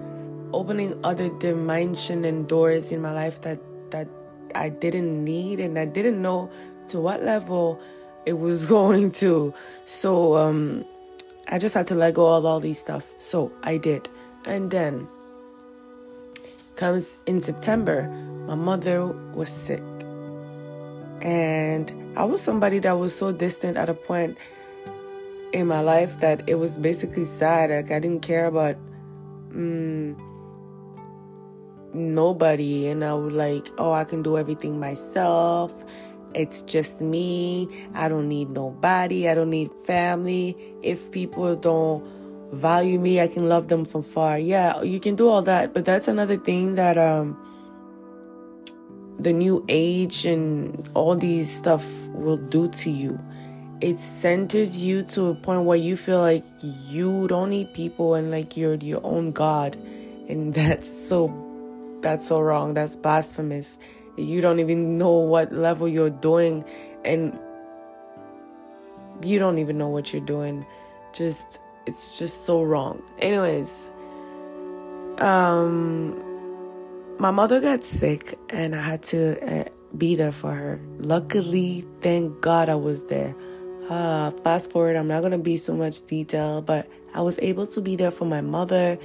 opening 0.54 0.98
other 1.04 1.28
dimension 1.38 2.24
and 2.24 2.48
doors 2.48 2.90
in 2.90 3.02
my 3.02 3.12
life 3.12 3.42
that 3.42 3.60
that 3.90 4.08
I 4.54 4.70
didn't 4.70 5.24
need 5.24 5.60
and 5.60 5.78
I 5.78 5.84
didn't 5.84 6.22
know 6.22 6.50
to 6.88 7.00
what 7.00 7.22
level 7.22 7.78
it 8.24 8.38
was 8.38 8.64
going 8.76 9.10
to. 9.22 9.52
So 9.84 10.38
um 10.38 10.86
I 11.50 11.58
just 11.58 11.74
had 11.74 11.86
to 11.88 11.94
let 11.94 12.14
go 12.14 12.34
of 12.34 12.44
all 12.44 12.60
these 12.60 12.78
stuff. 12.78 13.10
So 13.18 13.50
I 13.62 13.78
did. 13.78 14.08
And 14.44 14.70
then 14.70 15.08
comes 16.76 17.18
in 17.26 17.42
September, 17.42 18.08
my 18.46 18.54
mother 18.54 19.06
was 19.06 19.48
sick. 19.48 19.82
And 21.20 21.92
I 22.16 22.24
was 22.24 22.40
somebody 22.40 22.78
that 22.80 22.92
was 22.92 23.14
so 23.14 23.32
distant 23.32 23.76
at 23.76 23.88
a 23.88 23.94
point 23.94 24.38
in 25.52 25.66
my 25.66 25.80
life 25.80 26.20
that 26.20 26.48
it 26.48 26.56
was 26.56 26.76
basically 26.78 27.24
sad. 27.24 27.70
Like 27.70 27.90
I 27.90 27.98
didn't 27.98 28.22
care 28.22 28.46
about 28.46 28.76
mm, 29.50 30.16
nobody, 31.94 32.88
and 32.88 33.04
I 33.04 33.14
was 33.14 33.32
like, 33.32 33.68
oh, 33.78 33.92
I 33.92 34.04
can 34.04 34.22
do 34.22 34.38
everything 34.38 34.78
myself. 34.78 35.72
It's 36.34 36.62
just 36.62 37.00
me. 37.00 37.68
I 37.94 38.08
don't 38.08 38.28
need 38.28 38.50
nobody. 38.50 39.28
I 39.28 39.34
don't 39.34 39.50
need 39.50 39.70
family. 39.86 40.56
If 40.82 41.10
people 41.10 41.56
don't 41.56 42.04
value 42.52 42.98
me, 42.98 43.20
I 43.20 43.28
can 43.28 43.48
love 43.48 43.68
them 43.68 43.84
from 43.84 44.02
far. 44.02 44.38
Yeah, 44.38 44.82
you 44.82 45.00
can 45.00 45.16
do 45.16 45.28
all 45.28 45.42
that, 45.42 45.74
but 45.74 45.84
that's 45.84 46.08
another 46.08 46.36
thing 46.36 46.74
that 46.76 46.96
um 46.98 47.36
the 49.18 49.32
new 49.32 49.64
age 49.68 50.24
and 50.24 50.88
all 50.94 51.16
these 51.16 51.50
stuff 51.50 51.84
will 52.10 52.36
do 52.36 52.68
to 52.68 52.90
you. 52.90 53.18
It 53.80 53.98
centers 53.98 54.84
you 54.84 55.02
to 55.04 55.26
a 55.26 55.34
point 55.34 55.62
where 55.62 55.76
you 55.76 55.96
feel 55.96 56.20
like 56.20 56.44
you 56.62 57.28
don't 57.28 57.50
need 57.50 57.72
people 57.74 58.14
and 58.14 58.30
like 58.30 58.56
you're 58.56 58.74
your 58.74 59.00
own 59.04 59.32
God. 59.32 59.76
And 60.28 60.54
that's 60.58 60.88
so 60.88 61.32
that's 62.00 62.26
so 62.26 62.40
wrong. 62.40 62.74
That's 62.74 62.96
blasphemous. 62.96 63.78
You 64.18 64.40
don't 64.40 64.60
even 64.60 64.98
know 64.98 65.12
what 65.12 65.52
level 65.52 65.88
you're 65.88 66.10
doing 66.10 66.64
and 67.04 67.38
you 69.22 69.38
don't 69.38 69.58
even 69.58 69.78
know 69.78 69.88
what 69.88 70.12
you're 70.12 70.24
doing. 70.24 70.66
Just 71.12 71.60
it's 71.86 72.18
just 72.18 72.44
so 72.44 72.62
wrong. 72.62 73.02
Anyways, 73.18 73.90
um 75.18 76.24
my 77.18 77.30
mother 77.30 77.60
got 77.60 77.82
sick 77.84 78.38
and 78.50 78.76
I 78.76 78.80
had 78.80 79.02
to 79.04 79.60
uh, 79.60 79.64
be 79.96 80.14
there 80.14 80.32
for 80.32 80.52
her. 80.52 80.80
Luckily, 80.98 81.84
thank 82.00 82.40
God 82.40 82.68
I 82.68 82.76
was 82.76 83.04
there. 83.04 83.34
Uh, 83.90 84.30
fast 84.44 84.70
forward, 84.70 84.96
I'm 84.96 85.08
not 85.08 85.22
gonna 85.22 85.38
be 85.38 85.56
so 85.56 85.74
much 85.74 86.04
detail, 86.06 86.62
but 86.62 86.86
I 87.14 87.22
was 87.22 87.38
able 87.40 87.66
to 87.68 87.80
be 87.80 87.96
there 87.96 88.10
for 88.10 88.26
my 88.26 88.40
mother, 88.40 88.98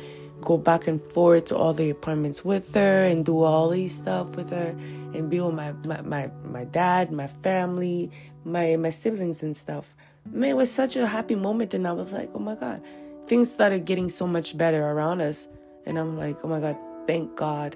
go 0.43 0.57
back 0.57 0.87
and 0.87 1.01
forth 1.01 1.45
to 1.45 1.57
all 1.57 1.73
the 1.73 1.89
appointments 1.89 2.43
with 2.43 2.73
her, 2.75 3.03
and 3.03 3.25
do 3.25 3.41
all 3.41 3.69
these 3.69 3.95
stuff 3.95 4.35
with 4.35 4.49
her, 4.51 4.75
and 5.13 5.29
be 5.29 5.39
with 5.39 5.55
my 5.55 5.71
my 5.85 6.01
my, 6.01 6.31
my 6.43 6.63
dad, 6.65 7.11
my 7.11 7.27
family, 7.27 8.11
my 8.45 8.75
my 8.75 8.89
siblings 8.89 9.43
and 9.43 9.55
stuff. 9.55 9.93
Man, 10.31 10.51
it 10.51 10.57
was 10.57 10.71
such 10.71 10.95
a 10.95 11.07
happy 11.07 11.35
moment, 11.35 11.73
and 11.73 11.87
I 11.87 11.91
was 11.91 12.13
like, 12.13 12.29
oh 12.33 12.39
my 12.39 12.55
God, 12.55 12.81
things 13.27 13.51
started 13.51 13.85
getting 13.85 14.09
so 14.09 14.25
much 14.27 14.57
better 14.57 14.85
around 14.85 15.21
us, 15.21 15.47
and 15.85 15.97
I'm 15.97 16.17
like, 16.17 16.37
oh 16.43 16.47
my 16.47 16.59
God, 16.59 16.77
thank 17.07 17.35
God 17.35 17.75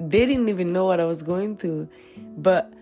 they 0.00 0.26
didn't 0.26 0.48
even 0.48 0.72
know 0.72 0.84
what 0.84 1.00
I 1.00 1.04
was 1.04 1.22
going 1.22 1.56
through. 1.56 1.88
But 2.36 2.72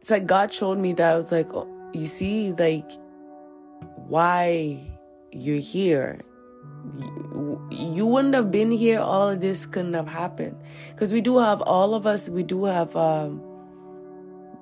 it's 0.00 0.10
like 0.10 0.26
God 0.26 0.52
showed 0.52 0.78
me 0.78 0.92
that 0.94 1.12
I 1.12 1.16
was 1.16 1.32
like, 1.32 1.52
oh, 1.54 1.68
you 1.92 2.06
see, 2.06 2.52
like, 2.52 2.90
why 4.06 4.80
you're 5.32 5.60
here. 5.60 6.20
You, 7.70 8.06
wouldn't 8.06 8.34
have 8.34 8.50
been 8.50 8.70
here, 8.70 9.00
all 9.00 9.30
of 9.30 9.40
this 9.40 9.66
couldn't 9.66 9.94
have 9.94 10.08
happened. 10.08 10.56
Because 10.90 11.12
we 11.12 11.20
do 11.20 11.38
have, 11.38 11.60
all 11.62 11.94
of 11.94 12.06
us, 12.06 12.28
we 12.28 12.42
do 12.42 12.64
have, 12.64 12.94
um, 12.96 13.42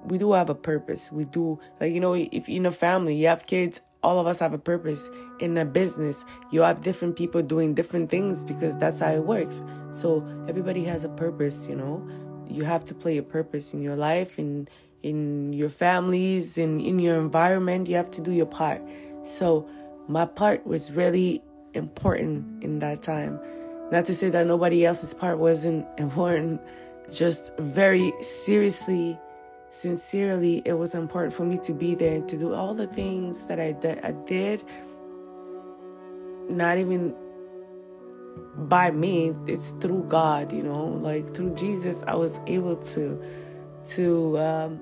we 0.04 0.18
do 0.18 0.32
have 0.32 0.50
a 0.50 0.54
purpose. 0.54 1.10
We 1.10 1.24
do, 1.24 1.58
like, 1.80 1.92
you 1.92 2.00
know, 2.00 2.14
if 2.14 2.48
in 2.48 2.66
a 2.66 2.72
family, 2.72 3.14
you 3.14 3.28
have 3.28 3.46
kids, 3.46 3.80
all 4.06 4.20
of 4.20 4.26
us 4.28 4.38
have 4.38 4.52
a 4.52 4.58
purpose. 4.58 5.10
In 5.40 5.58
a 5.58 5.64
business 5.64 6.24
you 6.52 6.60
have 6.60 6.80
different 6.80 7.16
people 7.16 7.42
doing 7.42 7.74
different 7.74 8.08
things 8.08 8.44
because 8.44 8.76
that's 8.76 9.00
how 9.00 9.12
it 9.12 9.24
works. 9.24 9.64
So 9.90 10.24
everybody 10.48 10.84
has 10.84 11.04
a 11.04 11.08
purpose 11.08 11.68
you 11.68 11.74
know? 11.74 12.08
You 12.48 12.62
have 12.64 12.84
to 12.84 12.94
play 12.94 13.18
a 13.18 13.22
purpose 13.22 13.74
in 13.74 13.82
your 13.82 13.96
life 13.96 14.38
in 14.38 14.68
in 15.02 15.52
your 15.52 15.68
families 15.68 16.56
and 16.56 16.80
in 16.80 16.98
your 16.98 17.18
environment. 17.18 17.88
You 17.88 17.96
have 17.96 18.10
to 18.12 18.20
do 18.20 18.32
your 18.32 18.46
part. 18.46 18.80
So 19.24 19.68
my 20.08 20.24
part 20.24 20.64
was 20.64 20.92
really 20.92 21.42
important 21.76 22.64
in 22.64 22.80
that 22.80 23.02
time 23.02 23.38
not 23.92 24.04
to 24.06 24.14
say 24.14 24.30
that 24.30 24.46
nobody 24.46 24.84
else's 24.84 25.14
part 25.14 25.38
wasn't 25.38 25.86
important 25.98 26.60
just 27.10 27.56
very 27.58 28.12
seriously 28.20 29.16
sincerely, 29.70 30.62
it 30.64 30.74
was 30.74 30.94
important 30.94 31.32
for 31.32 31.44
me 31.44 31.58
to 31.58 31.72
be 31.72 31.94
there 31.94 32.14
and 32.14 32.28
to 32.28 32.36
do 32.36 32.54
all 32.54 32.74
the 32.74 32.86
things 32.86 33.46
that 33.46 33.60
I, 33.60 33.72
that 33.82 34.04
I 34.04 34.12
did. 34.12 34.62
Not 36.48 36.78
even 36.78 37.14
by 38.56 38.90
me, 38.90 39.34
it's 39.46 39.70
through 39.82 40.04
God, 40.08 40.52
you 40.52 40.62
know, 40.62 40.86
like 40.86 41.28
through 41.34 41.54
Jesus, 41.56 42.02
I 42.06 42.14
was 42.14 42.40
able 42.46 42.76
to, 42.76 43.22
to, 43.90 44.38
um, 44.38 44.80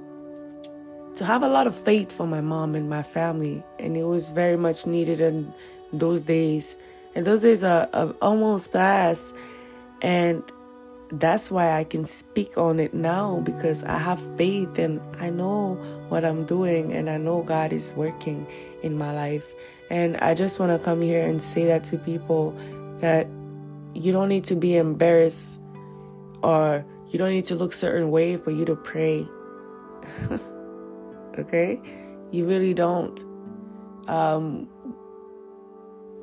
to 1.16 1.24
have 1.24 1.42
a 1.42 1.48
lot 1.48 1.66
of 1.66 1.74
faith 1.74 2.12
for 2.12 2.26
my 2.26 2.40
mom 2.40 2.74
and 2.74 2.88
my 2.88 3.02
family, 3.02 3.64
and 3.78 3.96
it 3.96 4.04
was 4.04 4.30
very 4.30 4.56
much 4.56 4.86
needed 4.86 5.20
in 5.20 5.52
those 5.98 6.22
days. 6.22 6.76
And 7.14 7.26
those 7.26 7.42
days 7.42 7.62
are, 7.62 7.88
are 7.92 8.14
almost 8.20 8.72
past, 8.72 9.34
and 10.02 10.42
that's 11.12 11.50
why 11.50 11.78
I 11.78 11.84
can 11.84 12.04
speak 12.04 12.56
on 12.58 12.80
it 12.80 12.94
now 12.94 13.40
because 13.40 13.84
I 13.84 13.98
have 13.98 14.20
faith 14.36 14.78
and 14.78 15.00
I 15.20 15.30
know 15.30 15.74
what 16.08 16.24
I'm 16.24 16.44
doing 16.44 16.92
and 16.92 17.08
I 17.08 17.18
know 17.18 17.42
God 17.42 17.72
is 17.72 17.92
working 17.94 18.46
in 18.82 18.98
my 18.98 19.12
life. 19.12 19.46
And 19.90 20.16
I 20.18 20.34
just 20.34 20.58
want 20.58 20.72
to 20.72 20.78
come 20.78 21.02
here 21.02 21.24
and 21.24 21.42
say 21.42 21.66
that 21.66 21.84
to 21.84 21.98
people 21.98 22.56
that 23.00 23.26
you 23.94 24.12
don't 24.12 24.28
need 24.28 24.44
to 24.44 24.56
be 24.56 24.76
embarrassed 24.76 25.60
or 26.42 26.84
you 27.10 27.18
don't 27.18 27.30
need 27.30 27.44
to 27.44 27.54
look 27.54 27.72
certain 27.72 28.10
way 28.10 28.36
for 28.36 28.50
you 28.50 28.64
to 28.64 28.74
pray. 28.74 29.26
okay? 31.38 31.80
You 32.30 32.46
really 32.46 32.74
don't. 32.74 33.22
Um 34.08 34.68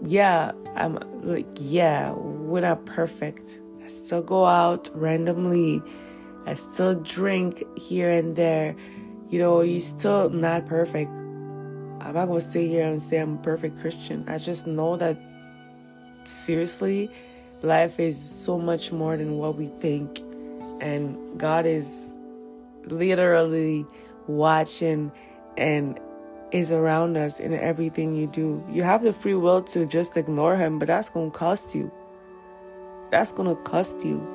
yeah, 0.06 0.52
I'm 0.76 1.00
like 1.24 1.48
yeah, 1.60 2.12
we're 2.14 2.62
not 2.62 2.86
perfect 2.86 3.62
I 3.84 3.88
still 3.88 4.22
go 4.22 4.46
out 4.46 4.90
randomly. 4.94 5.82
I 6.46 6.54
still 6.54 6.96
drink 6.96 7.64
here 7.78 8.10
and 8.10 8.36
there. 8.36 8.76
You 9.30 9.40
know, 9.40 9.62
you're 9.62 9.82
still 9.82 10.30
not 10.30 10.66
perfect. 10.68 11.10
I'm 11.12 12.14
not 12.14 12.26
gonna 12.28 12.42
sit 12.42 12.68
here 12.68 12.88
and 12.88 13.02
say 13.02 13.18
I'm 13.18 13.36
a 13.36 13.42
perfect 13.42 13.80
Christian. 13.80 14.26
I 14.28 14.38
just 14.38 14.68
know 14.68 14.98
that 14.98 15.18
seriously, 16.26 17.10
life 17.62 18.00
is 18.00 18.20
so 18.20 18.58
much 18.58 18.92
more 18.92 19.18
than 19.18 19.38
what 19.38 19.56
we 19.56 19.68
think. 19.80 20.20
And 20.82 21.40
God 21.40 21.66
is 21.66 22.18
literally 22.86 23.86
watching 24.28 25.12
and 25.58 26.00
is 26.52 26.72
around 26.72 27.18
us 27.18 27.40
in 27.40 27.54
everything 27.54 28.16
you 28.16 28.28
do. 28.28 28.64
You 28.70 28.84
have 28.84 29.04
the 29.04 29.14
free 29.14 29.36
will 29.36 29.62
to 29.64 29.86
just 29.86 30.18
ignore 30.18 30.56
him, 30.56 30.80
but 30.80 30.88
that's 30.88 31.10
going 31.10 31.32
to 31.32 31.38
cost 31.38 31.74
you. 31.74 31.92
That's 33.10 33.32
going 33.32 33.50
to 33.50 33.62
cost 33.64 34.06
you. 34.06 34.26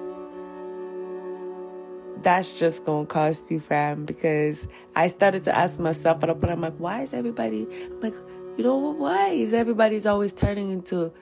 That's 2.22 2.58
just 2.58 2.84
going 2.84 3.06
to 3.06 3.12
cost 3.12 3.50
you, 3.50 3.60
fam, 3.60 4.04
because 4.04 4.66
I 4.96 5.08
started 5.08 5.44
to 5.44 5.56
ask 5.56 5.78
myself 5.78 6.22
at 6.22 6.30
a 6.30 6.34
point, 6.34 6.52
I'm 6.52 6.60
like, 6.60 6.76
why 6.78 7.02
is 7.02 7.12
everybody, 7.12 7.66
I'm 7.84 8.00
like, 8.00 8.14
you 8.56 8.64
know, 8.64 8.76
why 8.76 9.28
is 9.28 9.52
everybody's 9.52 10.06
always 10.06 10.32
turning 10.32 10.70
into 10.70 11.12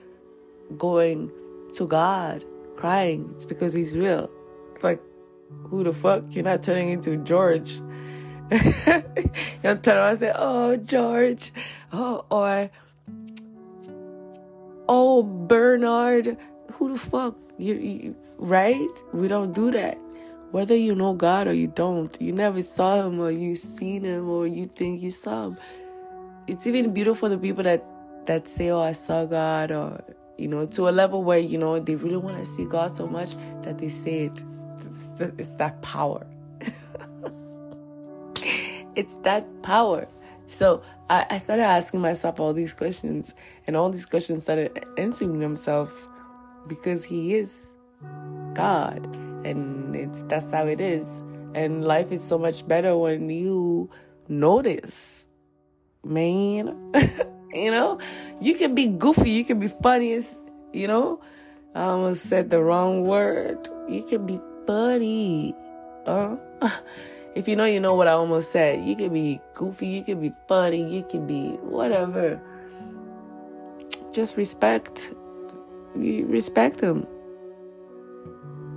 going 0.77 1.31
to 1.73 1.85
God, 1.85 2.45
crying? 2.77 3.29
It's 3.35 3.45
because 3.45 3.73
he's 3.73 3.97
real. 3.97 4.29
It's 4.73 4.83
like, 4.83 5.01
who 5.65 5.83
the 5.83 5.93
fuck? 5.93 6.23
You're 6.29 6.45
not 6.45 6.63
turning 6.63 6.89
into 6.89 7.17
George. 7.17 7.81
You'll 8.51 9.77
turn 9.77 9.97
around 9.97 10.21
and 10.21 10.33
oh, 10.35 10.77
George. 10.77 11.51
Oh, 11.91 12.25
or, 12.29 12.69
oh, 14.87 15.23
Bernard. 15.23 16.37
Who 16.73 16.93
the 16.93 16.99
fuck? 16.99 17.35
You, 17.57 17.75
you, 17.75 18.15
right? 18.37 18.87
We 19.13 19.27
don't 19.27 19.53
do 19.53 19.71
that. 19.71 19.97
Whether 20.51 20.75
you 20.75 20.93
know 20.95 21.13
God 21.13 21.47
or 21.47 21.53
you 21.53 21.67
don't, 21.67 22.15
you 22.21 22.31
never 22.31 22.61
saw 22.61 23.05
him 23.05 23.19
or 23.19 23.31
you 23.31 23.55
seen 23.55 24.03
him 24.03 24.29
or 24.29 24.47
you 24.47 24.67
think 24.67 25.01
you 25.01 25.11
saw 25.11 25.47
him. 25.47 25.57
It's 26.47 26.67
even 26.67 26.93
beautiful 26.93 27.29
the 27.29 27.37
people 27.37 27.63
that 27.63 27.83
that 28.25 28.47
say, 28.47 28.69
"Oh, 28.69 28.79
I 28.79 28.91
saw 28.91 29.25
God," 29.25 29.71
or 29.71 30.03
you 30.37 30.47
know, 30.47 30.65
to 30.67 30.87
a 30.89 30.91
level 30.91 31.23
where 31.23 31.39
you 31.39 31.57
know 31.57 31.79
they 31.79 31.95
really 31.95 32.17
want 32.17 32.37
to 32.37 32.45
see 32.45 32.65
God 32.65 32.91
so 32.91 33.07
much 33.07 33.35
that 33.63 33.77
they 33.79 33.89
say 33.89 34.25
it. 34.25 34.43
It's, 35.19 35.33
it's 35.39 35.55
that 35.55 35.81
power. 35.81 36.25
It's 38.95 39.15
that 39.17 39.45
power. 39.61 40.07
So 40.47 40.81
I, 41.09 41.25
I 41.29 41.37
started 41.37 41.63
asking 41.63 42.01
myself 42.01 42.39
all 42.39 42.53
these 42.53 42.73
questions, 42.73 43.33
and 43.67 43.75
all 43.75 43.89
these 43.89 44.05
questions 44.05 44.43
started 44.43 44.85
answering 44.97 45.39
themselves 45.39 45.93
because 46.67 47.03
He 47.03 47.35
is 47.35 47.73
God, 48.53 49.05
and 49.45 49.95
it's 49.95 50.21
that's 50.23 50.51
how 50.51 50.65
it 50.65 50.81
is. 50.81 51.21
And 51.53 51.85
life 51.85 52.11
is 52.11 52.23
so 52.23 52.37
much 52.37 52.67
better 52.67 52.97
when 52.97 53.29
you 53.29 53.89
notice, 54.27 55.27
man. 56.03 56.91
you 57.53 57.71
know, 57.71 57.99
you 58.41 58.55
can 58.55 58.75
be 58.75 58.87
goofy, 58.87 59.29
you 59.29 59.45
can 59.45 59.59
be 59.59 59.69
funny, 59.69 60.23
you 60.73 60.87
know. 60.87 61.21
I 61.73 61.83
almost 61.83 62.23
said 62.23 62.49
the 62.49 62.61
wrong 62.63 63.03
word. 63.03 63.67
You 63.89 64.03
can 64.03 64.25
be 64.25 64.39
funny. 64.65 65.53
Uh, 66.05 66.37
if 67.35 67.47
you 67.47 67.55
know, 67.55 67.65
you 67.65 67.79
know 67.79 67.93
what 67.93 68.07
I 68.07 68.11
almost 68.11 68.51
said. 68.51 68.83
You 68.83 68.95
can 68.95 69.13
be 69.13 69.41
goofy, 69.53 69.87
you 69.87 70.03
can 70.03 70.21
be 70.21 70.33
funny, 70.47 70.89
you 70.89 71.03
can 71.03 71.27
be 71.27 71.49
whatever. 71.57 72.39
Just 74.13 74.37
respect. 74.37 75.13
You 75.99 76.25
respect 76.27 76.79
him. 76.79 77.05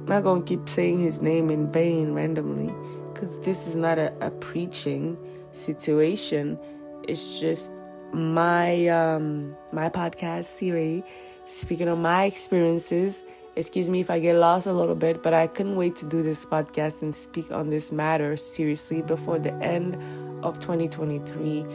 I'm 0.00 0.06
not 0.06 0.24
gonna 0.24 0.42
keep 0.42 0.68
saying 0.68 1.00
his 1.00 1.22
name 1.22 1.50
in 1.50 1.70
vain 1.70 2.14
randomly, 2.14 2.74
because 3.12 3.38
this 3.40 3.66
is 3.68 3.76
not 3.76 3.98
a, 3.98 4.12
a 4.20 4.30
preaching 4.32 5.16
situation. 5.52 6.58
It's 7.06 7.40
just 7.40 7.70
my 8.12 8.88
um 8.88 9.54
my 9.72 9.88
podcast 9.88 10.46
series, 10.46 11.04
speaking 11.46 11.88
of 11.88 11.98
my 11.98 12.24
experiences 12.24 13.22
Excuse 13.58 13.90
me 13.90 13.98
if 13.98 14.08
I 14.08 14.20
get 14.20 14.38
lost 14.38 14.68
a 14.68 14.72
little 14.72 14.94
bit, 14.94 15.20
but 15.20 15.34
I 15.34 15.48
couldn't 15.48 15.74
wait 15.74 15.96
to 15.96 16.06
do 16.06 16.22
this 16.22 16.44
podcast 16.44 17.02
and 17.02 17.12
speak 17.12 17.50
on 17.50 17.70
this 17.70 17.90
matter 17.90 18.36
seriously 18.36 19.02
before 19.02 19.40
the 19.40 19.52
end 19.54 19.96
of 20.44 20.60
2023. 20.60 21.66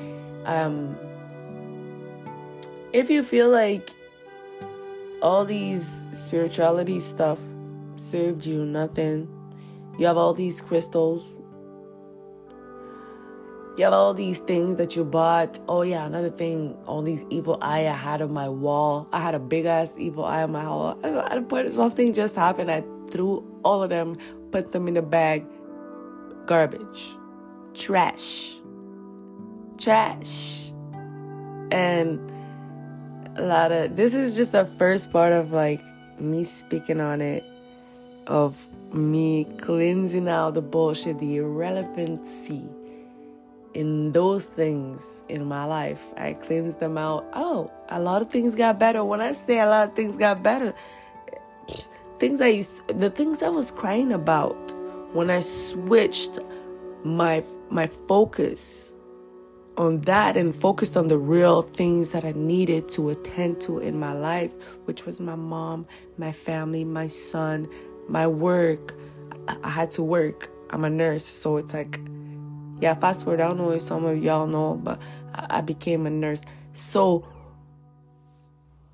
Um, 0.46 0.96
if 2.94 3.10
you 3.10 3.22
feel 3.22 3.50
like 3.50 3.90
all 5.22 5.44
these 5.44 6.06
spirituality 6.14 7.02
stuff 7.02 7.40
served 7.98 8.46
you 8.46 8.64
nothing, 8.66 9.28
you 10.00 10.06
have 10.06 10.16
all 10.16 10.34
these 10.34 10.62
crystals, 10.62 11.42
you 13.76 13.84
have 13.86 13.94
all 13.94 14.14
these 14.14 14.38
things 14.38 14.78
that 14.78 14.96
you 14.96 15.04
bought. 15.04 15.60
Oh 15.68 15.82
yeah, 15.82 16.06
another 16.06 16.30
thing, 16.30 16.78
all 16.86 17.02
these 17.02 17.26
evil 17.32 17.58
eye 17.60 17.88
I 17.88 17.94
had 17.94 18.22
on 18.22 18.32
my 18.32 18.48
wall. 18.48 19.08
I 19.12 19.20
had 19.20 19.34
a 19.34 19.40
big 19.40 19.66
ass 19.66 19.96
evil 19.98 20.26
eye 20.26 20.44
on 20.44 20.52
my 20.52 20.66
wall. 20.66 21.00
I, 21.04 21.38
I 21.38 21.40
put 21.40 21.74
something 21.74 22.14
just 22.14 22.36
happened. 22.36 22.70
I 22.70 22.84
threw 23.10 23.44
all 23.64 23.82
of 23.82 23.90
them, 23.90 24.16
put 24.52 24.72
them 24.72 24.88
in 24.88 24.96
a 24.98 25.02
bag. 25.02 25.46
Garbage, 26.46 27.16
trash, 27.74 28.54
trash, 29.80 30.72
and 31.72 32.20
a 33.38 33.42
lot 33.42 33.72
of. 33.72 33.96
This 33.96 34.14
is 34.14 34.36
just 34.36 34.52
the 34.52 34.66
first 34.66 35.12
part 35.12 35.34
of 35.34 35.52
like 35.52 35.82
me 36.20 36.44
speaking 36.44 37.02
on 37.02 37.22
it, 37.22 37.44
of 38.28 38.68
me 38.94 39.46
cleansing 39.58 40.28
out 40.28 40.54
the 40.54 40.62
bullshit, 40.62 41.18
the 41.18 41.38
irrelevancy 41.38 42.70
in 43.74 44.12
those 44.12 44.46
things 44.46 45.24
in 45.30 45.46
my 45.46 45.66
life. 45.66 46.04
I 46.18 46.34
cleansed 46.34 46.80
them 46.80 46.98
out. 46.98 47.26
Oh, 47.34 47.72
a 47.90 48.00
lot 48.00 48.22
of 48.22 48.30
things 48.30 48.56
got 48.56 48.80
better. 48.80 49.04
When 49.04 49.22
I 49.22 49.32
say 49.32 49.60
a 49.60 49.66
lot 49.66 49.90
of 49.90 49.96
things 49.96 50.18
got 50.18 50.44
better, 50.44 50.74
things 52.20 52.42
I 52.42 52.48
used, 52.48 52.88
the 53.00 53.10
things 53.10 53.44
I 53.44 53.50
was 53.50 53.72
crying 53.72 54.12
about 54.12 54.56
when 55.14 55.30
I 55.30 55.40
switched 55.40 56.40
my 57.04 57.44
my 57.70 57.88
focus 58.08 58.94
on 59.78 60.02
that 60.02 60.38
and 60.38 60.56
focused 60.56 60.96
on 60.96 61.08
the 61.08 61.18
real 61.18 61.64
things 61.64 62.12
that 62.12 62.24
I 62.24 62.34
needed 62.34 62.90
to 62.90 63.10
attend 63.10 63.60
to 63.62 63.80
in 63.80 64.00
my 64.00 64.14
life, 64.14 64.52
which 64.86 65.06
was 65.06 65.20
my 65.20 65.36
mom, 65.36 65.88
my 66.18 66.32
family, 66.32 66.86
my 66.86 67.08
son, 67.08 67.68
my 68.08 68.28
work. 68.28 68.94
I 69.64 69.70
had 69.70 69.90
to 69.92 70.04
work. 70.04 70.50
I'm 70.70 70.86
a 70.86 70.90
nurse, 70.90 71.26
so 71.26 71.58
it's 71.58 71.74
like 71.74 72.00
yeah, 72.84 72.96
fast 72.96 73.24
forward, 73.24 73.40
I 73.40 73.48
don't 73.48 73.58
know 73.60 73.72
if 73.72 73.82
some 73.82 74.04
of 74.04 74.22
y'all 74.22 74.46
know, 74.46 74.76
but 74.76 75.00
I 75.34 75.62
became 75.62 76.06
a 76.06 76.10
nurse. 76.10 76.44
So 76.74 77.26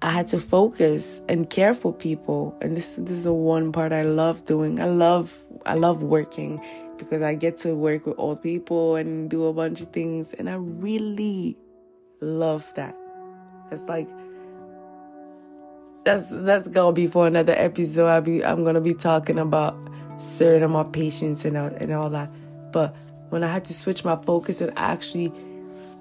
I 0.04 0.12
had 0.12 0.28
to 0.28 0.40
focus 0.40 1.24
and 1.28 1.50
care 1.50 1.74
for 1.74 1.92
people. 1.92 2.56
And 2.62 2.78
this 2.78 2.94
this 2.94 3.18
is 3.18 3.24
the 3.24 3.34
one 3.34 3.72
part 3.72 3.92
I 3.92 4.04
love 4.04 4.46
doing. 4.46 4.80
I 4.80 4.86
love 4.86 5.36
I 5.66 5.74
love 5.74 6.04
working 6.04 6.64
because 7.00 7.24
I 7.24 7.34
get 7.34 7.58
to 7.66 7.74
work 7.74 8.06
with 8.06 8.20
old 8.20 8.44
people 8.44 8.96
and 8.96 9.28
do 9.28 9.48
a 9.48 9.54
bunch 9.54 9.82
of 9.82 9.88
things 9.88 10.36
and 10.36 10.48
I 10.52 10.58
really 10.58 11.58
love 12.22 12.72
that. 12.76 12.96
It's 13.72 13.88
like 13.90 14.08
that's 16.06 16.30
that's 16.30 16.68
gonna 16.68 16.94
be 16.94 17.08
for 17.08 17.26
another 17.26 17.56
episode. 17.58 18.06
I'll 18.06 18.22
be 18.22 18.46
I'm 18.46 18.64
gonna 18.64 18.82
be 18.82 18.94
talking 18.94 19.40
about 19.40 19.76
certain 20.18 20.62
of 20.62 20.70
my 20.70 20.84
patients 20.84 21.44
and 21.44 21.58
all, 21.58 21.74
and 21.76 21.92
all 21.92 22.12
that. 22.12 22.30
But 22.72 22.96
when 23.30 23.44
I 23.44 23.48
had 23.48 23.66
to 23.66 23.74
switch 23.74 24.04
my 24.04 24.16
focus 24.16 24.62
and 24.62 24.72
actually 24.76 25.32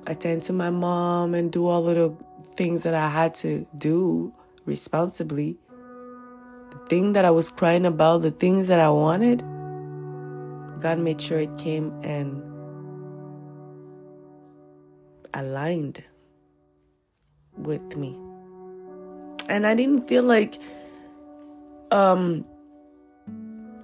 attend 0.06 0.44
to 0.44 0.52
my 0.52 0.70
mom 0.70 1.34
and 1.34 1.52
do 1.52 1.66
all 1.66 1.88
of 1.88 1.94
the 1.94 2.24
things 2.56 2.82
that 2.82 2.94
I 2.94 3.08
had 3.08 3.34
to 3.36 3.66
do 3.76 4.32
responsibly, 4.64 5.58
the 6.70 6.78
thing 6.88 7.12
that 7.12 7.24
I 7.24 7.30
was 7.30 7.50
crying 7.50 7.86
about, 7.86 8.22
the 8.22 8.30
things 8.30 8.68
that 8.68 8.80
I 8.80 8.90
wanted, 8.90 9.40
God 10.80 10.98
made 10.98 11.20
sure 11.20 11.38
it 11.38 11.56
came 11.58 11.92
and 12.02 12.42
aligned 15.34 16.02
with 17.56 17.96
me. 17.96 18.16
And 19.48 19.66
I 19.66 19.74
didn't 19.74 20.08
feel 20.08 20.22
like 20.22 20.58
um 21.90 22.44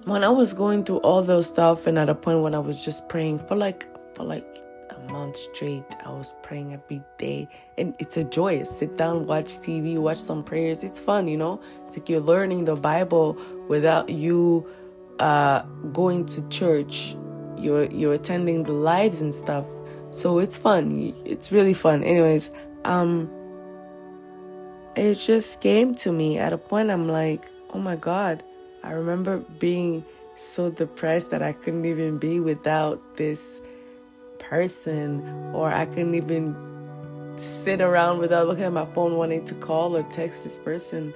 when 0.05 0.23
I 0.23 0.29
was 0.29 0.53
going 0.53 0.83
through 0.83 0.97
all 0.97 1.23
those 1.23 1.47
stuff 1.47 1.87
and 1.87 1.97
at 1.97 2.09
a 2.09 2.15
point 2.15 2.41
when 2.41 2.53
I 2.53 2.59
was 2.59 2.83
just 2.83 3.09
praying 3.09 3.39
for 3.39 3.55
like 3.55 3.87
for 4.15 4.23
like 4.23 4.45
a 4.91 5.11
month 5.11 5.35
straight, 5.35 5.83
I 6.05 6.11
was 6.11 6.35
praying 6.43 6.73
every 6.73 7.01
day. 7.17 7.49
And 7.77 7.95
it's 7.97 8.15
a 8.15 8.23
joy. 8.23 8.63
Sit 8.63 8.97
down, 8.97 9.25
watch 9.25 9.57
TV, 9.57 9.97
watch 9.97 10.17
some 10.17 10.43
prayers. 10.43 10.83
It's 10.83 10.99
fun, 10.99 11.27
you 11.27 11.37
know? 11.37 11.59
It's 11.87 11.97
like 11.97 12.07
you're 12.07 12.21
learning 12.21 12.65
the 12.65 12.75
Bible 12.75 13.37
without 13.67 14.09
you 14.09 14.69
uh 15.19 15.61
going 15.91 16.27
to 16.27 16.47
church. 16.49 17.15
You're 17.57 17.85
you're 17.85 18.13
attending 18.13 18.63
the 18.63 18.73
lives 18.73 19.21
and 19.21 19.33
stuff. 19.33 19.65
So 20.11 20.37
it's 20.37 20.55
fun. 20.55 21.13
It's 21.25 21.51
really 21.51 21.73
fun. 21.73 22.03
Anyways, 22.03 22.51
um 22.83 23.29
it 24.95 25.15
just 25.15 25.61
came 25.61 25.95
to 25.95 26.11
me 26.11 26.37
at 26.37 26.53
a 26.53 26.57
point 26.59 26.91
I'm 26.91 27.09
like, 27.09 27.49
oh 27.73 27.79
my 27.79 27.95
God 27.95 28.43
I 28.85 28.91
remember 28.91 29.39
being 29.59 30.05
so 30.35 30.69
depressed 30.69 31.31
that 31.31 31.41
I 31.41 31.53
couldn't 31.53 31.85
even 31.85 32.17
be 32.17 32.39
without 32.39 33.17
this 33.17 33.61
person, 34.37 35.21
or 35.53 35.71
I 35.71 35.85
couldn't 35.85 36.13
even 36.13 36.55
sit 37.37 37.81
around 37.81 38.19
without 38.19 38.47
looking 38.47 38.63
at 38.63 38.71
my 38.71 38.85
phone 38.85 39.15
wanting 39.15 39.43
to 39.45 39.55
call 39.55 39.97
or 39.97 40.03
text 40.11 40.43
this 40.43 40.59
person. 40.59 41.13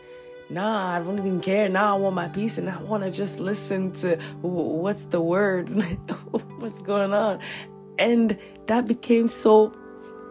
Nah, 0.50 0.96
I 0.96 1.04
don't 1.04 1.20
even 1.20 1.40
care. 1.42 1.70
Now 1.70 1.96
I 1.96 2.00
want 2.00 2.16
my 2.16 2.28
peace 2.28 2.58
and 2.58 2.68
I 2.70 2.78
want 2.82 3.04
to 3.04 3.12
just 3.12 3.40
listen 3.40 3.92
to 4.02 4.18
what's 4.42 5.06
the 5.06 5.22
word, 5.22 5.70
what's 6.58 6.82
going 6.82 7.14
on. 7.14 7.40
And 8.00 8.38
that 8.66 8.88
became 8.88 9.28
so 9.28 9.76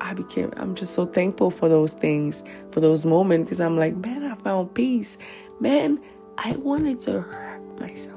I 0.00 0.14
became, 0.14 0.52
I'm 0.56 0.74
just 0.74 0.94
so 0.94 1.06
thankful 1.06 1.50
for 1.50 1.68
those 1.68 1.92
things, 1.92 2.42
for 2.72 2.80
those 2.80 3.04
moments, 3.04 3.48
because 3.48 3.60
I'm 3.60 3.76
like, 3.76 3.96
man, 3.96 4.24
I 4.24 4.34
found 4.36 4.74
peace. 4.74 5.18
Man, 5.60 6.00
I 6.40 6.52
wanted 6.52 7.00
to 7.00 7.20
hurt 7.20 7.80
myself. 7.80 8.14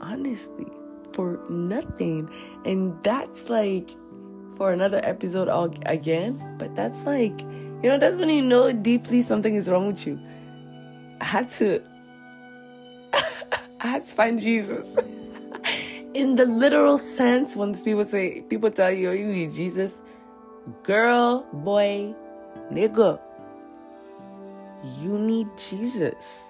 Honestly, 0.00 0.66
for 1.12 1.38
nothing. 1.50 2.30
And 2.64 2.96
that's 3.04 3.50
like 3.50 3.90
for 4.56 4.72
another 4.72 5.02
episode 5.04 5.48
all, 5.48 5.74
again. 5.84 6.56
But 6.58 6.74
that's 6.74 7.04
like, 7.04 7.38
you 7.42 7.90
know, 7.90 7.98
that's 7.98 8.16
when 8.16 8.30
you 8.30 8.40
know 8.40 8.72
deeply 8.72 9.20
something 9.20 9.54
is 9.54 9.68
wrong 9.68 9.88
with 9.88 10.06
you. 10.06 10.18
I 11.20 11.24
had 11.24 11.50
to, 11.50 11.82
I 13.80 13.86
had 13.86 14.06
to 14.06 14.14
find 14.14 14.40
Jesus. 14.40 14.96
in 16.14 16.36
the 16.36 16.46
literal 16.46 16.96
sense, 16.96 17.54
when 17.54 17.74
people 17.74 18.06
say, 18.06 18.40
people 18.48 18.70
tell 18.70 18.90
you, 18.90 19.10
oh, 19.10 19.12
you 19.12 19.26
need 19.26 19.50
Jesus, 19.50 20.00
girl, 20.82 21.46
boy, 21.52 22.14
nigga, 22.72 23.20
you 24.84 25.18
need 25.18 25.48
Jesus. 25.56 26.48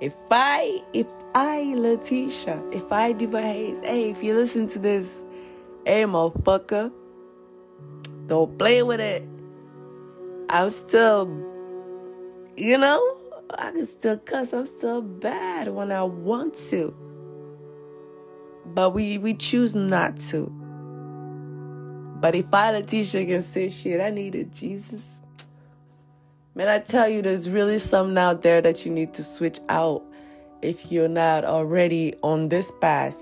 If 0.00 0.14
I, 0.30 0.82
if 0.92 1.06
I, 1.34 1.74
Letitia, 1.76 2.62
if 2.72 2.92
I, 2.92 3.12
Diva 3.12 3.40
Hayes, 3.40 3.80
hey, 3.80 4.10
if 4.10 4.22
you 4.22 4.34
listen 4.34 4.68
to 4.68 4.78
this, 4.78 5.24
hey, 5.84 6.04
motherfucker, 6.04 6.92
don't 8.26 8.58
play 8.58 8.82
with 8.82 9.00
it. 9.00 9.26
I'm 10.50 10.70
still, 10.70 11.26
you 12.56 12.78
know, 12.78 13.18
I 13.50 13.72
can 13.72 13.86
still 13.86 14.18
cuss. 14.18 14.52
I'm 14.52 14.66
still 14.66 15.02
bad 15.02 15.68
when 15.68 15.92
I 15.92 16.02
want 16.02 16.56
to 16.70 16.94
but 18.74 18.90
we 18.90 19.18
we 19.18 19.34
choose 19.34 19.74
not 19.74 20.18
to. 20.18 20.52
But 22.20 22.34
if 22.34 22.52
I, 22.52 22.72
Letitia, 22.72 23.26
can 23.26 23.42
say 23.42 23.68
shit, 23.68 24.00
I 24.00 24.10
needed 24.10 24.52
Jesus. 24.52 25.20
Man, 26.56 26.68
I 26.68 26.78
tell 26.78 27.06
you, 27.06 27.20
there's 27.20 27.50
really 27.50 27.78
something 27.78 28.16
out 28.16 28.40
there 28.40 28.62
that 28.62 28.86
you 28.86 28.90
need 28.90 29.12
to 29.12 29.22
switch 29.22 29.60
out 29.68 30.02
if 30.62 30.90
you're 30.90 31.06
not 31.06 31.44
already 31.44 32.14
on 32.22 32.48
this 32.48 32.72
path. 32.80 33.14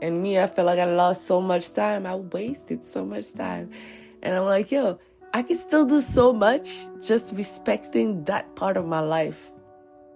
And 0.00 0.22
me, 0.22 0.38
I 0.38 0.46
feel 0.46 0.64
like 0.64 0.78
I 0.78 0.84
lost 0.84 1.26
so 1.26 1.40
much 1.40 1.72
time. 1.72 2.06
I 2.06 2.14
wasted 2.14 2.84
so 2.84 3.04
much 3.04 3.34
time. 3.34 3.70
And 4.22 4.32
I'm 4.32 4.44
like, 4.44 4.70
yo, 4.70 5.00
I 5.34 5.42
can 5.42 5.56
still 5.58 5.84
do 5.84 6.00
so 6.00 6.32
much 6.32 6.86
just 7.04 7.34
respecting 7.34 8.22
that 8.26 8.54
part 8.54 8.76
of 8.76 8.86
my 8.86 9.00
life. 9.00 9.50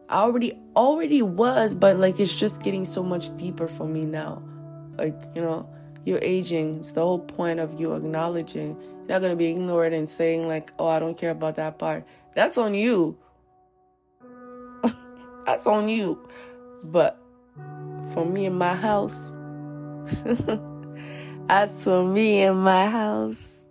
I 0.08 0.18
already 0.18 0.52
already 0.76 1.22
was, 1.22 1.74
but 1.74 1.96
like 1.96 2.20
it's 2.20 2.32
just 2.32 2.62
getting 2.62 2.84
so 2.84 3.02
much 3.02 3.34
deeper 3.34 3.66
for 3.66 3.88
me 3.88 4.04
now. 4.04 4.40
Like, 4.96 5.20
you 5.34 5.42
know, 5.42 5.68
you're 6.04 6.20
aging. 6.22 6.76
It's 6.76 6.92
the 6.92 7.00
whole 7.00 7.18
point 7.18 7.58
of 7.58 7.80
you 7.80 7.94
acknowledging. 7.94 8.80
You're 8.80 9.08
not 9.08 9.20
gonna 9.20 9.34
be 9.34 9.46
ignored 9.46 9.92
and 9.92 10.08
saying 10.08 10.46
like, 10.46 10.72
oh, 10.78 10.86
I 10.86 11.00
don't 11.00 11.18
care 11.18 11.30
about 11.30 11.56
that 11.56 11.76
part. 11.76 12.04
That's 12.34 12.58
on 12.58 12.74
you. 12.74 13.16
That's 15.46 15.66
on 15.66 15.88
you. 15.88 16.18
But 16.84 17.20
for 18.12 18.24
me 18.24 18.46
in 18.46 18.54
my 18.54 18.74
house, 18.74 19.34
as 21.48 21.84
for 21.84 22.04
me 22.04 22.42
in 22.42 22.56
my 22.56 22.88
house, 22.88 23.64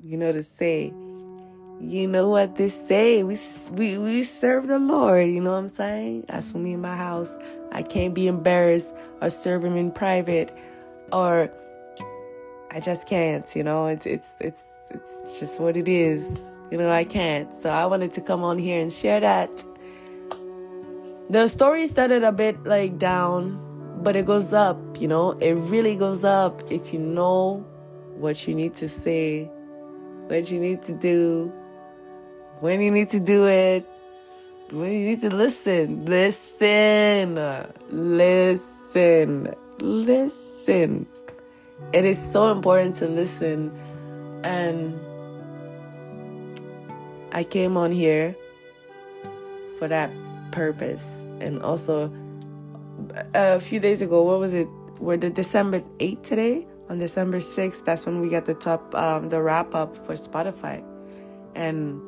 you 0.00 0.16
know 0.16 0.32
to 0.32 0.42
say 0.42 0.92
you 1.80 2.06
know 2.06 2.28
what 2.28 2.56
they 2.56 2.68
say. 2.68 3.22
We, 3.22 3.38
we, 3.70 3.98
we 3.98 4.22
serve 4.22 4.66
the 4.66 4.78
Lord, 4.78 5.28
you 5.28 5.40
know 5.40 5.52
what 5.52 5.58
I'm 5.58 5.68
saying? 5.68 6.24
As 6.28 6.52
for 6.52 6.58
me 6.58 6.72
in 6.72 6.80
my 6.80 6.96
house, 6.96 7.38
I 7.72 7.82
can't 7.82 8.14
be 8.14 8.26
embarrassed 8.26 8.94
or 9.20 9.30
serve 9.30 9.64
him 9.64 9.76
in 9.76 9.90
private 9.90 10.56
or 11.12 11.50
I 12.70 12.80
just 12.80 13.06
can't, 13.06 13.54
you 13.54 13.62
know, 13.62 13.86
it's, 13.86 14.06
it's, 14.06 14.34
it's, 14.40 14.64
it's 14.90 15.38
just 15.38 15.60
what 15.60 15.76
it 15.76 15.88
is. 15.88 16.50
You 16.70 16.78
know, 16.78 16.90
I 16.90 17.04
can't. 17.04 17.54
So 17.54 17.70
I 17.70 17.86
wanted 17.86 18.12
to 18.14 18.20
come 18.20 18.42
on 18.42 18.58
here 18.58 18.80
and 18.80 18.92
share 18.92 19.20
that. 19.20 19.64
The 21.30 21.48
story 21.48 21.88
started 21.88 22.22
a 22.22 22.32
bit 22.32 22.64
like 22.64 22.98
down, 22.98 23.58
but 24.02 24.14
it 24.16 24.26
goes 24.26 24.52
up, 24.52 24.78
you 25.00 25.08
know, 25.08 25.32
it 25.32 25.54
really 25.54 25.96
goes 25.96 26.24
up 26.24 26.62
if 26.70 26.92
you 26.92 27.00
know 27.00 27.66
what 28.14 28.46
you 28.46 28.54
need 28.54 28.74
to 28.74 28.88
say, 28.88 29.50
what 30.28 30.50
you 30.50 30.60
need 30.60 30.82
to 30.84 30.92
do, 30.92 31.52
when 32.60 32.80
you 32.80 32.90
need 32.90 33.08
to 33.10 33.20
do 33.20 33.46
it, 33.46 33.86
when 34.70 34.92
you 34.92 35.06
need 35.06 35.20
to 35.20 35.30
listen, 35.34 36.04
listen, 36.06 37.34
listen, 37.90 39.54
listen. 39.80 41.06
It 41.92 42.04
is 42.04 42.18
so 42.18 42.50
important 42.50 42.96
to 42.96 43.08
listen. 43.08 43.70
And 44.42 44.98
I 47.36 47.44
came 47.44 47.76
on 47.76 47.92
here 47.92 48.34
for 49.78 49.88
that 49.88 50.10
purpose. 50.52 51.22
And 51.38 51.62
also, 51.62 52.10
a 53.34 53.60
few 53.60 53.78
days 53.78 54.00
ago, 54.00 54.22
what 54.22 54.40
was 54.40 54.54
it? 54.54 54.66
We're 55.00 55.18
the 55.18 55.28
December 55.28 55.80
8th 55.98 56.22
today. 56.22 56.66
On 56.88 56.98
December 56.98 57.38
6th, 57.38 57.84
that's 57.84 58.06
when 58.06 58.22
we 58.22 58.30
got 58.30 58.46
the 58.46 58.54
top, 58.54 58.94
um, 58.94 59.28
the 59.28 59.42
wrap 59.42 59.74
up 59.74 59.94
for 60.06 60.14
Spotify. 60.14 60.82
And 61.54 62.00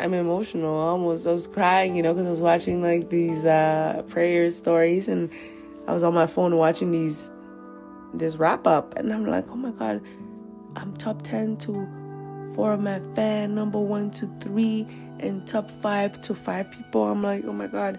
I'm 0.00 0.14
emotional. 0.14 0.74
Almost 0.74 1.24
I 1.24 1.30
was 1.30 1.46
crying, 1.46 1.94
you 1.94 2.02
know, 2.02 2.12
because 2.12 2.26
I 2.26 2.30
was 2.30 2.40
watching 2.40 2.82
like 2.82 3.08
these 3.08 3.46
uh, 3.46 4.02
prayer 4.08 4.50
stories, 4.50 5.06
and 5.06 5.30
I 5.86 5.92
was 5.92 6.02
on 6.02 6.12
my 6.12 6.26
phone 6.26 6.56
watching 6.56 6.90
these 6.90 7.30
this 8.14 8.34
wrap 8.36 8.66
up, 8.66 8.96
and 8.96 9.12
I'm 9.12 9.26
like, 9.26 9.46
oh 9.48 9.56
my 9.56 9.70
god, 9.70 10.00
I'm 10.74 10.96
top 10.96 11.22
ten 11.22 11.56
to 11.58 11.86
four 12.54 12.72
of 12.72 12.80
my 12.80 13.00
fan, 13.14 13.54
number 13.54 13.78
one 13.78 14.10
to 14.12 14.30
three, 14.40 14.86
and 15.20 15.46
top 15.46 15.70
five 15.80 16.20
to 16.22 16.34
five 16.34 16.70
people. 16.70 17.06
I'm 17.08 17.22
like, 17.22 17.44
oh 17.44 17.52
my 17.52 17.66
god. 17.66 17.98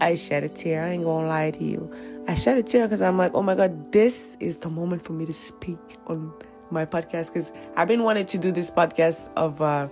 I 0.00 0.14
shed 0.14 0.44
a 0.44 0.48
tear. 0.48 0.84
I 0.84 0.90
ain't 0.90 1.04
gonna 1.04 1.28
lie 1.28 1.50
to 1.50 1.64
you. 1.64 1.94
I 2.26 2.34
shed 2.34 2.58
a 2.58 2.62
tear 2.62 2.86
because 2.86 3.02
I'm 3.02 3.18
like, 3.18 3.32
oh 3.34 3.42
my 3.42 3.54
god, 3.54 3.92
this 3.92 4.36
is 4.40 4.56
the 4.56 4.70
moment 4.70 5.02
for 5.02 5.12
me 5.12 5.26
to 5.26 5.32
speak 5.32 5.78
on 6.06 6.32
my 6.70 6.86
podcast 6.86 7.32
because 7.32 7.52
I've 7.76 7.88
been 7.88 8.04
wanting 8.04 8.26
to 8.26 8.38
do 8.38 8.52
this 8.52 8.70
podcast 8.70 9.28
of 9.36 9.60
uh, 9.60 9.88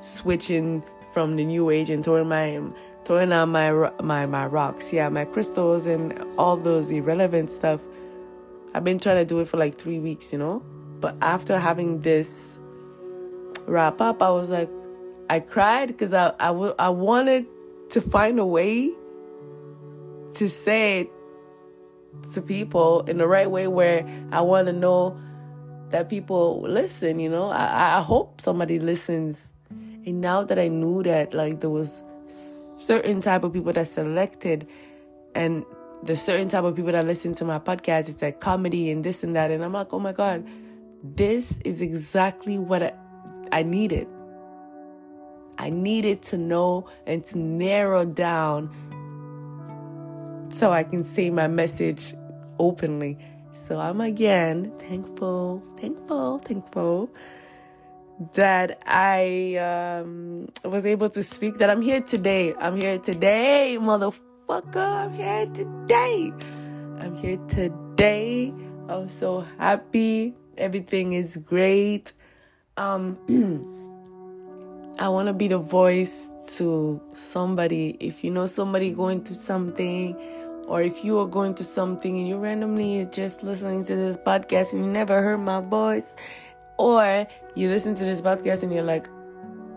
switching 0.00 0.82
from 1.12 1.36
the 1.36 1.44
new 1.44 1.70
age 1.70 1.90
and 1.90 2.04
throwing 2.04 2.28
my 2.28 2.60
throwing 3.04 3.32
out 3.32 3.46
my 3.46 3.90
my 4.02 4.26
my 4.26 4.46
rocks, 4.46 4.92
yeah, 4.92 5.08
my 5.08 5.24
crystals 5.24 5.86
and 5.86 6.18
all 6.36 6.56
those 6.56 6.90
irrelevant 6.90 7.50
stuff. 7.50 7.80
I've 8.74 8.84
been 8.84 8.98
trying 8.98 9.16
to 9.16 9.24
do 9.24 9.40
it 9.40 9.48
for 9.48 9.56
like 9.56 9.76
three 9.78 9.98
weeks, 9.98 10.32
you 10.32 10.38
know. 10.38 10.62
But 11.00 11.16
after 11.20 11.58
having 11.58 12.00
this 12.02 12.58
wrap 13.66 14.00
up, 14.00 14.22
I 14.22 14.30
was 14.30 14.50
like, 14.50 14.70
I 15.30 15.40
cried 15.40 15.88
because 15.88 16.14
I, 16.14 16.32
I, 16.40 16.48
w- 16.48 16.74
I 16.78 16.88
wanted 16.88 17.46
to 17.90 18.00
find 18.00 18.38
a 18.38 18.46
way 18.46 18.90
to 20.34 20.48
say 20.48 21.00
it 21.00 21.10
to 22.32 22.42
people 22.42 23.02
in 23.02 23.18
the 23.18 23.26
right 23.26 23.50
way 23.50 23.68
where 23.68 24.06
I 24.32 24.40
want 24.40 24.66
to 24.66 24.72
know 24.72 25.18
that 25.90 26.08
people 26.08 26.62
listen, 26.62 27.20
you 27.20 27.28
know. 27.28 27.50
I, 27.50 27.98
I 27.98 28.00
hope 28.00 28.40
somebody 28.40 28.78
listens. 28.78 29.54
And 29.70 30.20
now 30.20 30.44
that 30.44 30.58
I 30.58 30.68
knew 30.68 31.02
that 31.02 31.34
like 31.34 31.60
there 31.60 31.70
was 31.70 32.02
certain 32.28 33.20
type 33.20 33.44
of 33.44 33.52
people 33.52 33.72
that 33.72 33.86
selected 33.86 34.66
and 35.34 35.64
the 36.02 36.16
certain 36.16 36.48
type 36.48 36.64
of 36.64 36.76
people 36.76 36.92
that 36.92 37.06
listen 37.06 37.34
to 37.34 37.44
my 37.44 37.58
podcast, 37.58 38.08
it's 38.08 38.22
like 38.22 38.40
comedy 38.40 38.90
and 38.90 39.04
this 39.04 39.22
and 39.22 39.34
that. 39.36 39.50
And 39.50 39.64
I'm 39.64 39.72
like, 39.72 39.92
oh 39.92 39.98
my 39.98 40.12
God, 40.12 40.46
this 41.02 41.58
is 41.64 41.80
exactly 41.80 42.58
what 42.58 42.82
I, 42.82 42.92
I 43.52 43.62
needed. 43.62 44.08
I 45.58 45.70
needed 45.70 46.22
to 46.22 46.38
know 46.38 46.88
and 47.06 47.24
to 47.26 47.38
narrow 47.38 48.04
down 48.04 48.70
so 50.50 50.72
I 50.72 50.84
can 50.84 51.04
say 51.04 51.30
my 51.30 51.48
message 51.48 52.14
openly. 52.58 53.18
So 53.52 53.80
I'm 53.80 54.00
again 54.00 54.72
thankful, 54.78 55.62
thankful, 55.76 56.38
thankful 56.38 57.10
that 58.34 58.80
I 58.86 59.56
um, 59.56 60.48
was 60.64 60.84
able 60.84 61.10
to 61.10 61.22
speak, 61.22 61.58
that 61.58 61.70
I'm 61.70 61.82
here 61.82 62.00
today. 62.00 62.54
I'm 62.58 62.76
here 62.76 62.98
today, 62.98 63.78
motherfucker. 63.80 64.76
I'm 64.76 65.12
here 65.12 65.46
today. 65.46 66.32
I'm 66.98 67.16
here 67.16 67.38
today. 67.48 68.52
I'm 68.88 69.08
so 69.08 69.44
happy. 69.58 70.34
Everything 70.58 71.12
is 71.12 71.36
great. 71.36 72.12
Um, 72.76 73.16
I 74.98 75.08
want 75.08 75.28
to 75.28 75.32
be 75.32 75.48
the 75.48 75.58
voice 75.58 76.28
to 76.56 77.00
somebody. 77.14 77.96
If 78.00 78.24
you 78.24 78.30
know 78.30 78.46
somebody 78.46 78.90
going 78.90 79.24
through 79.24 79.36
something 79.36 80.16
or 80.66 80.82
if 80.82 81.04
you 81.04 81.18
are 81.18 81.26
going 81.26 81.54
to 81.54 81.64
something 81.64 82.18
and 82.18 82.28
you 82.28 82.36
randomly 82.36 83.08
just 83.12 83.42
listening 83.42 83.84
to 83.84 83.94
this 83.94 84.16
podcast 84.16 84.72
and 84.72 84.84
you 84.84 84.90
never 84.90 85.22
heard 85.22 85.38
my 85.38 85.60
voice, 85.60 86.14
or 86.76 87.26
you 87.54 87.70
listen 87.70 87.94
to 87.94 88.04
this 88.04 88.20
podcast 88.20 88.62
and 88.62 88.72
you're 88.72 88.82
like, 88.82 89.08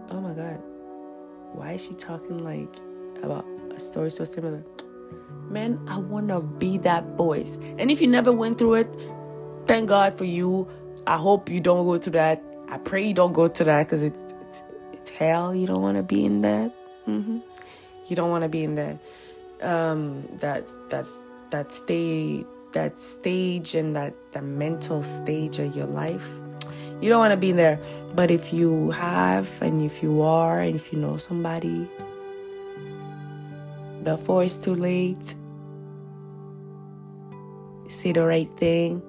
oh 0.10 0.20
my 0.20 0.34
God, 0.34 0.62
why 1.54 1.74
is 1.74 1.86
she 1.86 1.94
talking 1.94 2.40
like 2.40 2.76
about 3.24 3.46
a 3.74 3.80
story 3.80 4.12
so 4.12 4.24
similar? 4.24 4.64
man, 5.52 5.80
I 5.88 5.98
want 5.98 6.30
to 6.30 6.42
be 6.42 6.78
that 6.80 7.06
voice. 7.18 7.60
And 7.78 7.92
if 7.92 8.02
you 8.02 8.08
never 8.08 8.32
went 8.32 8.58
through 8.58 8.76
it, 8.76 8.96
thank 9.72 9.88
God 9.88 10.18
for 10.18 10.26
you. 10.26 10.68
I 11.08 11.18
hope 11.18 11.50
you 11.50 11.62
don't 11.62 11.86
go 11.86 11.98
through 11.98 12.14
that. 12.14 12.44
I 12.70 12.78
pray 12.78 13.08
you 13.08 13.14
don't 13.14 13.34
go 13.34 13.48
to 13.48 13.64
that 13.64 13.88
because 13.88 14.04
it's, 14.04 14.34
it's, 14.42 14.64
it's 14.92 15.10
hell. 15.12 15.56
You 15.56 15.66
don't 15.66 15.82
want 15.82 15.98
to 15.98 16.04
be 16.04 16.26
in 16.26 16.42
that. 16.42 16.76
Mm-hmm. 17.08 17.40
You 18.08 18.16
don't 18.16 18.30
want 18.30 18.44
to 18.44 18.50
be 18.50 18.64
in 18.64 18.76
that 18.76 19.00
um, 19.62 20.28
that 20.38 20.66
that 20.90 21.06
that 21.52 21.72
stage 21.72 22.46
that 22.74 22.98
stage 22.98 23.76
and 23.76 23.96
that 23.96 24.14
the 24.34 24.42
mental 24.42 25.04
stage 25.04 25.60
of 25.60 25.76
your 25.76 25.88
life. 25.88 26.30
You 27.02 27.10
don't 27.10 27.20
want 27.20 27.32
to 27.32 27.38
be 27.38 27.50
in 27.50 27.58
there. 27.58 27.80
But 28.14 28.30
if 28.30 28.54
you 28.54 28.92
have 28.92 29.50
and 29.62 29.82
if 29.82 30.04
you 30.04 30.22
are 30.22 30.60
and 30.60 30.76
if 30.76 30.92
you 30.92 31.00
know 31.00 31.18
somebody 31.18 31.88
before 34.04 34.44
it's 34.44 34.58
too 34.58 34.76
late, 34.76 35.36
say 37.88 38.12
the 38.12 38.26
right 38.26 38.50
thing, 38.58 39.02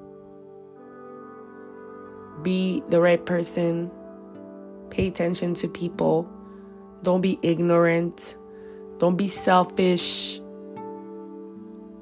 be 2.42 2.82
the 2.88 3.00
right 3.00 3.24
person, 3.24 3.90
pay 4.90 5.06
attention 5.06 5.54
to 5.54 5.68
people, 5.68 6.28
don't 7.02 7.20
be 7.20 7.38
ignorant, 7.42 8.36
don't 8.98 9.16
be 9.16 9.28
selfish, 9.28 10.40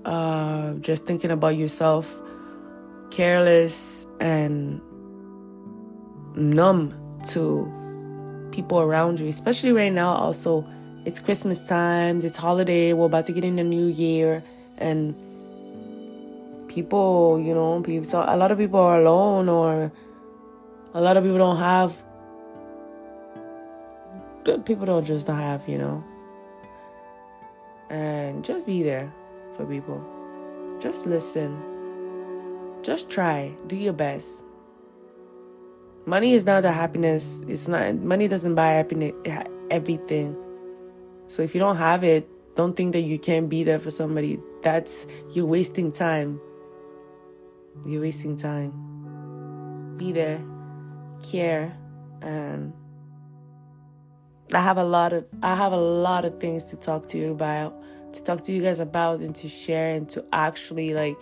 uh, 0.05 0.72
just 0.74 1.05
thinking 1.05 1.31
about 1.31 1.57
yourself, 1.57 2.20
careless 3.11 4.07
and 4.20 4.81
numb 6.35 6.94
to 7.29 7.70
people 8.50 8.81
around 8.81 9.20
you, 9.20 9.29
especially 9.29 9.72
right 9.72 9.92
now. 9.92 10.12
Also, 10.14 10.66
it's 11.05 11.20
Christmas 11.20 11.66
time, 11.66 12.18
it's 12.18 12.37
holiday, 12.37 12.92
we're 12.92 13.07
about 13.07 13.24
to 13.26 13.33
get 13.33 13.44
in 13.44 13.57
the 13.57 13.64
new 13.64 13.87
year, 13.87 14.42
and 14.79 15.14
people, 16.68 17.40
you 17.42 17.55
know, 17.55 17.81
people, 17.83 18.09
so 18.09 18.24
a 18.26 18.37
lot 18.37 18.50
of 18.53 18.59
people 18.59 18.81
are 18.81 19.00
alone, 19.00 19.48
or 19.48 19.90
a 20.94 21.00
lot 21.00 21.16
of 21.16 21.24
people 21.24 21.38
don't 21.38 21.57
have. 21.57 22.05
People 24.64 24.87
don't 24.87 25.05
just 25.05 25.26
have, 25.26 25.68
you 25.68 25.79
know. 25.79 26.05
And 27.90 28.44
just 28.44 28.66
be 28.66 28.83
there 28.83 29.12
for 29.57 29.66
people. 29.66 30.03
Just 30.81 31.07
listen. 31.07 31.61
Just 32.83 33.11
try. 33.11 33.55
Do 33.66 33.76
your 33.76 33.92
best. 33.92 34.44
Money 36.07 36.33
is 36.33 36.44
not 36.44 36.62
the 36.62 36.72
happiness. 36.72 37.42
It's 37.46 37.68
not 37.68 37.96
money 37.96 38.26
doesn't 38.26 38.55
buy 38.55 38.72
happiness 38.72 39.12
everything. 39.70 40.37
So 41.26 41.42
if 41.42 41.55
you 41.55 41.61
don't 41.61 41.76
have 41.76 42.03
it, 42.03 42.29
don't 42.57 42.74
think 42.76 42.92
that 42.94 43.03
you 43.03 43.18
can't 43.18 43.48
be 43.48 43.62
there 43.62 43.79
for 43.79 43.90
somebody. 43.90 44.40
That's 44.62 45.07
you're 45.31 45.46
wasting 45.46 45.92
time. 45.92 46.40
You're 47.85 48.03
wasting 48.03 48.37
time. 48.37 48.72
Be 49.96 50.12
there, 50.12 50.42
care, 51.22 51.76
and 52.22 52.72
I 54.52 54.61
have 54.61 54.78
a 54.78 54.85
lot 54.85 55.12
of 55.12 55.24
I 55.42 55.54
have 55.54 55.72
a 55.72 55.76
lot 55.76 56.24
of 56.24 56.40
things 56.40 56.64
to 56.66 56.76
talk 56.76 57.06
to 57.09 57.18
you 57.18 57.33
about 57.33 57.74
to 58.12 58.22
talk 58.22 58.42
to 58.42 58.52
you 58.52 58.62
guys 58.62 58.80
about 58.80 59.20
and 59.20 59.35
to 59.37 59.48
share 59.48 59.94
and 59.94 60.09
to 60.11 60.24
actually 60.33 60.94
like 60.94 61.18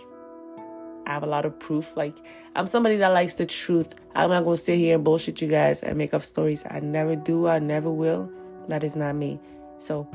I 1.05 1.13
have 1.13 1.23
a 1.23 1.27
lot 1.27 1.45
of 1.45 1.57
proof. 1.59 1.95
Like 1.95 2.15
I'm 2.55 2.67
somebody 2.67 2.97
that 2.97 3.09
likes 3.09 3.35
the 3.35 3.45
truth. 3.45 3.95
I'm 4.15 4.29
not 4.29 4.43
gonna 4.43 4.57
sit 4.57 4.77
here 4.77 4.95
and 4.95 5.03
bullshit 5.03 5.41
you 5.41 5.47
guys 5.47 5.83
and 5.83 5.97
make 5.97 6.13
up 6.13 6.23
stories. 6.23 6.63
I 6.69 6.79
never 6.79 7.15
do, 7.15 7.47
I 7.47 7.59
never 7.59 7.91
will. 7.91 8.31
That 8.67 8.83
is 8.83 8.95
not 8.95 9.15
me. 9.15 9.39
So 9.77 10.07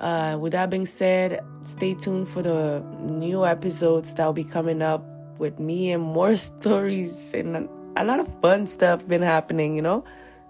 uh, 0.00 0.36
with 0.40 0.52
that 0.52 0.70
being 0.70 0.86
said, 0.86 1.40
stay 1.62 1.94
tuned 1.94 2.28
for 2.28 2.42
the 2.42 2.84
new 3.00 3.44
episodes 3.46 4.12
that 4.14 4.26
will 4.26 4.32
be 4.32 4.44
coming 4.44 4.82
up 4.82 5.04
with 5.38 5.58
me 5.58 5.92
and 5.92 6.02
more 6.02 6.36
stories 6.50 7.32
and 7.34 7.68
a 7.96 8.04
lot 8.04 8.20
of 8.20 8.28
fun 8.40 8.66
stuff 8.66 9.06
been 9.06 9.22
happening, 9.22 9.74
you 9.74 9.82
know. 9.82 10.04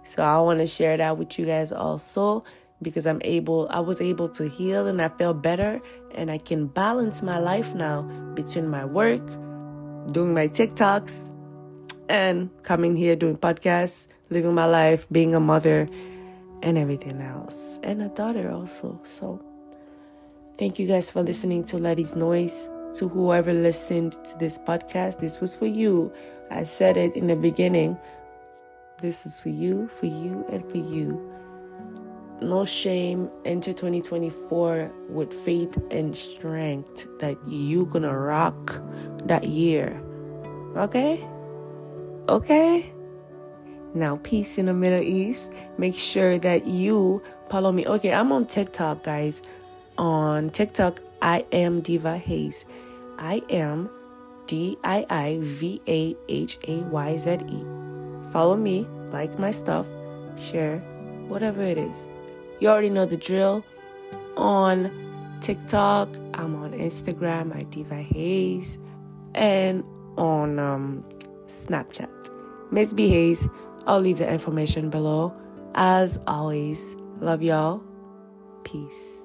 So 0.04 0.22
I 0.22 0.38
want 0.40 0.60
to 0.60 0.66
share 0.66 0.96
that 0.96 1.16
with 1.16 1.38
you 1.38 1.46
guys 1.46 1.72
also 1.72 2.44
because 2.82 3.06
I'm 3.06 3.20
able 3.24 3.66
I 3.70 3.80
was 3.80 4.00
able 4.00 4.28
to 4.30 4.48
heal 4.48 4.86
and 4.86 5.00
I 5.00 5.08
felt 5.08 5.42
better 5.42 5.80
and 6.14 6.30
I 6.30 6.38
can 6.38 6.66
balance 6.66 7.22
my 7.22 7.38
life 7.38 7.74
now 7.74 8.02
between 8.34 8.68
my 8.68 8.84
work, 8.84 9.26
doing 10.12 10.34
my 10.34 10.48
TikToks 10.48 11.32
and 12.08 12.50
coming 12.62 12.96
here 12.96 13.16
doing 13.16 13.36
podcasts, 13.36 14.06
living 14.30 14.54
my 14.54 14.66
life, 14.66 15.06
being 15.10 15.34
a 15.34 15.40
mother 15.40 15.86
and 16.62 16.78
everything 16.78 17.20
else 17.20 17.78
and 17.82 18.02
a 18.02 18.08
daughter 18.08 18.50
also. 18.50 19.00
So 19.04 19.42
thank 20.58 20.78
you 20.78 20.86
guys 20.86 21.10
for 21.10 21.22
listening 21.22 21.64
to 21.64 21.78
Letty's 21.78 22.14
Noise. 22.14 22.68
To 22.98 23.08
whoever 23.08 23.52
listened 23.52 24.12
to 24.12 24.38
this 24.38 24.56
podcast, 24.56 25.18
this 25.18 25.40
was 25.40 25.56
for 25.56 25.66
you. 25.66 26.12
I 26.54 26.64
said 26.64 26.96
it 26.96 27.16
in 27.16 27.26
the 27.26 27.36
beginning. 27.36 27.98
This 28.98 29.26
is 29.26 29.40
for 29.40 29.48
you, 29.48 29.88
for 29.98 30.06
you, 30.06 30.46
and 30.50 30.64
for 30.70 30.78
you. 30.78 31.20
No 32.40 32.64
shame. 32.64 33.28
Enter 33.44 33.72
2024 33.72 34.92
with 35.08 35.32
faith 35.44 35.76
and 35.90 36.16
strength 36.16 37.06
that 37.18 37.36
you 37.48 37.86
gonna 37.86 38.16
rock 38.16 38.80
that 39.24 39.44
year. 39.44 40.00
Okay? 40.76 41.26
Okay? 42.28 42.92
Now 43.94 44.20
peace 44.22 44.58
in 44.58 44.66
the 44.66 44.74
middle 44.74 45.02
east. 45.02 45.52
Make 45.78 45.94
sure 45.96 46.38
that 46.38 46.66
you 46.66 47.22
follow 47.48 47.70
me. 47.72 47.86
Okay 47.86 48.12
i'm 48.12 48.32
on 48.32 48.46
tiktok 48.46 49.04
guys. 49.04 49.40
On 49.98 50.50
tiktok 50.50 51.00
i 51.22 51.44
am 51.52 51.80
diva 51.80 52.18
hayes. 52.18 52.64
I 53.18 53.42
am 53.48 53.88
d-i-i-v-a-h-a-y-z-e 54.46 54.80
follow 58.32 58.56
me 58.56 58.86
like 59.10 59.38
my 59.38 59.50
stuff 59.50 59.86
share 60.38 60.78
whatever 61.28 61.62
it 61.62 61.78
is 61.78 62.08
you 62.60 62.68
already 62.68 62.90
know 62.90 63.04
the 63.04 63.16
drill. 63.16 63.64
On 64.36 64.90
TikTok, 65.40 66.08
I'm 66.34 66.54
on 66.56 66.72
Instagram, 66.72 67.54
I 67.54 67.64
Diva 67.64 67.96
Hayes, 67.96 68.78
and 69.34 69.84
on 70.16 70.58
um, 70.58 71.04
Snapchat, 71.46 72.08
Miss 72.70 72.92
B 72.92 73.08
Hayes. 73.08 73.46
I'll 73.86 74.00
leave 74.00 74.18
the 74.18 74.30
information 74.30 74.88
below. 74.88 75.34
As 75.74 76.18
always, 76.26 76.96
love 77.20 77.42
y'all. 77.42 77.82
Peace. 78.64 79.23